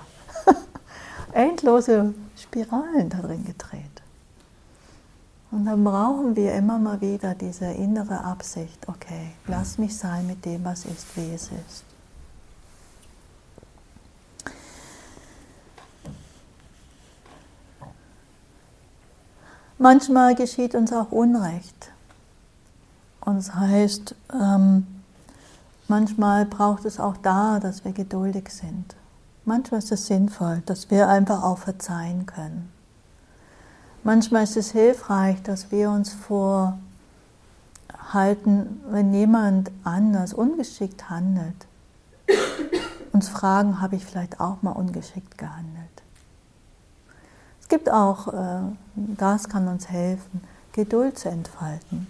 [1.33, 3.83] endlose Spiralen da drin gedreht.
[5.51, 10.45] Und dann brauchen wir immer mal wieder diese innere Absicht, okay, lass mich sein mit
[10.45, 11.85] dem, was ist, wie es ist.
[19.79, 21.78] Manchmal geschieht uns auch Unrecht.
[23.29, 24.87] Und das heißt, ähm,
[25.87, 28.97] manchmal braucht es auch da, dass wir geduldig sind.
[29.45, 32.73] Manchmal ist es sinnvoll, dass wir einfach auch verzeihen können.
[34.03, 36.81] Manchmal ist es hilfreich, dass wir uns vorhalten,
[38.89, 41.67] wenn jemand anders ungeschickt handelt,
[43.13, 45.85] uns fragen, habe ich vielleicht auch mal ungeschickt gehandelt.
[47.61, 48.63] Es gibt auch, äh,
[48.95, 50.41] das kann uns helfen,
[50.73, 52.07] Geduld zu entfalten.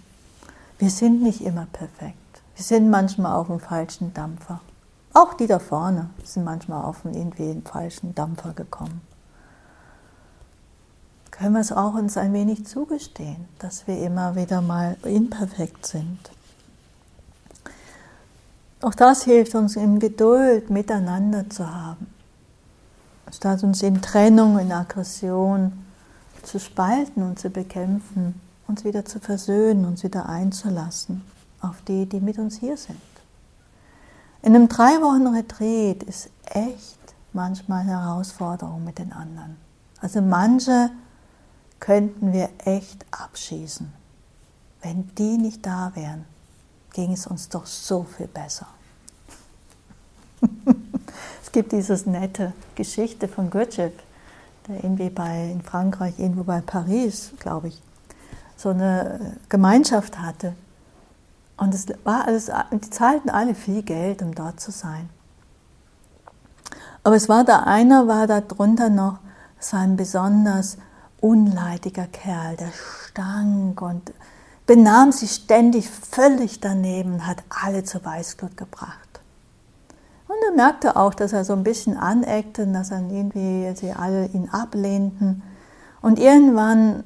[0.79, 2.17] Wir sind nicht immer perfekt.
[2.55, 4.59] Wir sind manchmal auf dem falschen Dampfer.
[5.13, 9.01] Auch die da vorne sind manchmal auf einen irgendwie einen falschen Dampfer gekommen
[11.39, 16.19] können wir es auch uns ein wenig zugestehen, dass wir immer wieder mal imperfekt sind.
[18.81, 22.07] Auch das hilft uns in Geduld miteinander zu haben,
[23.31, 25.71] statt uns in Trennung, in Aggression
[26.43, 31.23] zu spalten und zu bekämpfen, uns wieder zu versöhnen, uns wieder einzulassen
[31.59, 33.01] auf die, die mit uns hier sind.
[34.41, 36.99] In einem drei Wochen Retreat ist echt
[37.33, 39.57] manchmal eine Herausforderung mit den anderen.
[39.99, 40.91] Also manche
[41.79, 43.91] könnten wir echt abschießen.
[44.81, 46.23] Wenn die nicht da wären,
[46.93, 48.67] ging es uns doch so viel besser.
[51.43, 53.93] es gibt diese nette Geschichte von Gurdjieff,
[54.67, 57.81] der irgendwie bei, in Frankreich, irgendwo bei Paris, glaube ich,
[58.59, 60.53] so eine Gemeinschaft hatte.
[61.55, 65.09] Und es war alles, die zahlten alle viel Geld, um dort zu sein.
[67.03, 69.19] Aber es war da einer, war da drunter noch,
[69.59, 70.77] es war ein besonders
[71.21, 74.13] unleidiger Kerl, der stank und
[74.65, 79.21] benahm sich ständig völlig daneben, hat alle zur Weißglut gebracht.
[80.27, 84.27] Und er merkte auch, dass er so ein bisschen aneckte, dass er irgendwie sie alle
[84.27, 85.43] ihn ablehnten.
[86.01, 87.03] Und irgendwann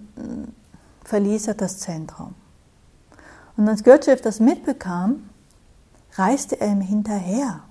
[1.03, 2.35] verließ er das Zentrum.
[3.57, 5.29] Und als Gurdjieff das mitbekam,
[6.15, 7.61] reiste er ihm hinterher,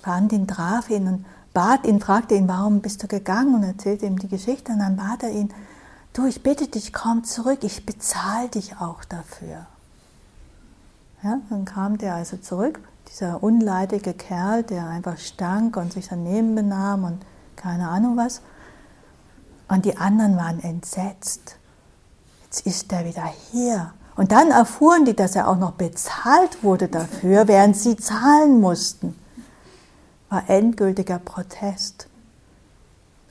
[0.00, 4.06] fand ihn, traf ihn und bat ihn, fragte ihn, warum bist du gegangen und erzählte
[4.06, 4.72] ihm die Geschichte.
[4.72, 5.52] Und dann bat er ihn,
[6.12, 9.66] du, ich bitte dich, komm zurück, ich bezahle dich auch dafür.
[11.22, 16.54] Ja, dann kam der also zurück, dieser unleidige Kerl, der einfach stank und sich daneben
[16.54, 18.40] benahm und keine Ahnung was.
[19.68, 21.56] Und die anderen waren entsetzt.
[22.52, 23.94] Jetzt ist er wieder hier.
[24.14, 29.16] Und dann erfuhren die, dass er auch noch bezahlt wurde dafür, während sie zahlen mussten
[30.28, 32.08] war endgültiger Protest,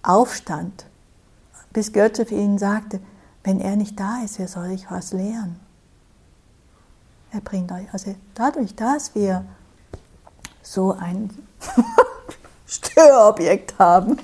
[0.03, 0.85] Aufstand,
[1.73, 2.99] bis Goethe für ihn sagte,
[3.43, 5.59] wenn er nicht da ist, wer soll ich was lehren?
[7.31, 9.45] Er bringt euch, also dadurch, dass wir
[10.61, 11.31] so ein
[12.67, 14.19] Störobjekt haben,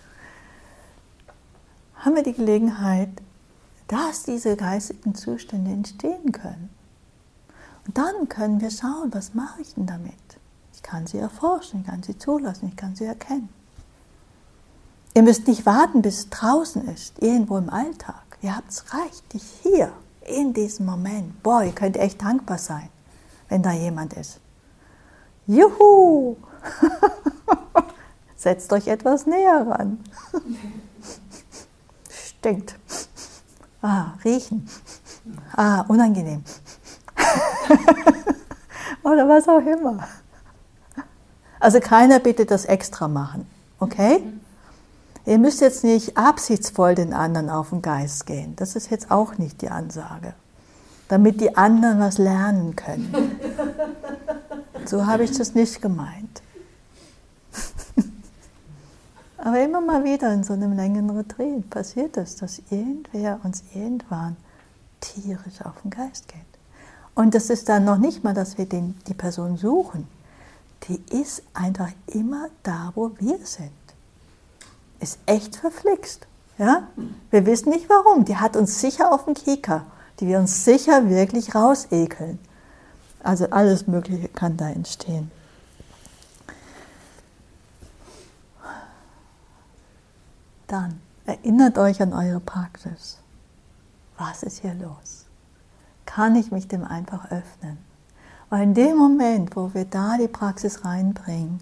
[1.96, 3.10] haben wir die Gelegenheit,
[3.88, 6.70] dass diese geistigen Zustände entstehen können.
[7.86, 10.14] Und dann können wir schauen, was mache ich denn damit?
[10.74, 13.48] Ich kann sie erforschen, ich kann sie zulassen, ich kann sie erkennen.
[15.14, 18.38] Ihr müsst nicht warten, bis es draußen ist, irgendwo im Alltag.
[18.40, 19.92] Ihr habt es reichlich hier,
[20.26, 21.42] in diesem Moment.
[21.42, 22.88] Boah, ihr könnt echt dankbar sein,
[23.48, 24.40] wenn da jemand ist.
[25.46, 26.36] Juhu!
[28.36, 29.98] Setzt euch etwas näher ran.
[32.08, 32.78] Stinkt.
[33.82, 34.68] Ah, riechen.
[35.56, 36.44] Ah, unangenehm.
[39.02, 40.06] Oder was auch immer.
[41.58, 43.46] Also keiner bitte das extra machen,
[43.80, 44.22] okay?
[45.26, 48.54] Ihr müsst jetzt nicht absichtsvoll den anderen auf den Geist gehen.
[48.56, 50.34] Das ist jetzt auch nicht die Ansage.
[51.08, 53.38] Damit die anderen was lernen können.
[54.84, 56.42] So habe ich das nicht gemeint.
[59.42, 64.36] Aber immer mal wieder in so einem längeren Retreat passiert es, dass irgendwer uns irgendwann
[65.00, 66.40] tierisch auf den Geist geht.
[67.14, 70.06] Und das ist dann noch nicht mal, dass wir den, die Person suchen
[70.88, 73.70] die ist einfach immer da, wo wir sind.
[75.00, 76.26] Ist echt verflixt.
[76.58, 76.88] Ja?
[77.30, 78.24] Wir wissen nicht warum.
[78.24, 79.86] Die hat uns sicher auf dem Kieker,
[80.20, 82.38] die wir uns sicher wirklich rausekeln.
[83.22, 85.30] Also alles Mögliche kann da entstehen.
[90.72, 93.18] Dann erinnert euch an eure Praxis.
[94.16, 95.26] Was ist hier los?
[96.06, 97.76] Kann ich mich dem einfach öffnen?
[98.48, 101.60] Weil in dem Moment, wo wir da die Praxis reinbringen,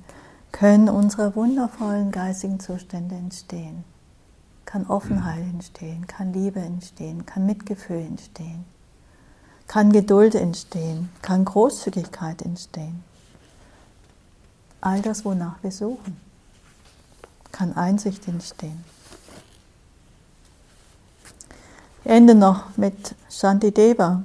[0.52, 3.84] können unsere wundervollen geistigen Zustände entstehen.
[4.64, 8.64] Kann Offenheit entstehen, kann Liebe entstehen, kann Mitgefühl entstehen
[9.70, 13.04] kann Geduld entstehen, kann Großzügigkeit entstehen.
[14.80, 16.16] All das, wonach wir suchen,
[17.52, 18.84] kann Einsicht entstehen.
[22.05, 24.22] Ende noch mit Shantideva.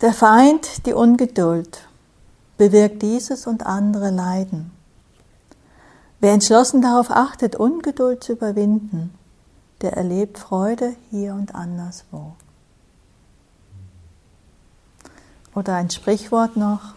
[0.00, 1.88] Der Feind, die Ungeduld,
[2.56, 4.72] bewirkt dieses und andere Leiden.
[6.20, 9.14] Wer entschlossen darauf achtet, Ungeduld zu überwinden,
[9.80, 12.34] der erlebt Freude hier und anderswo.
[15.54, 16.94] Oder ein Sprichwort noch,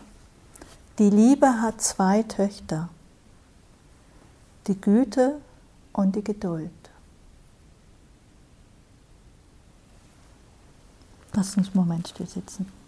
[0.97, 2.89] die Liebe hat zwei Töchter,
[4.67, 5.39] die Güte
[5.93, 6.71] und die Geduld.
[11.33, 12.80] Lass uns einen Moment still sitzen.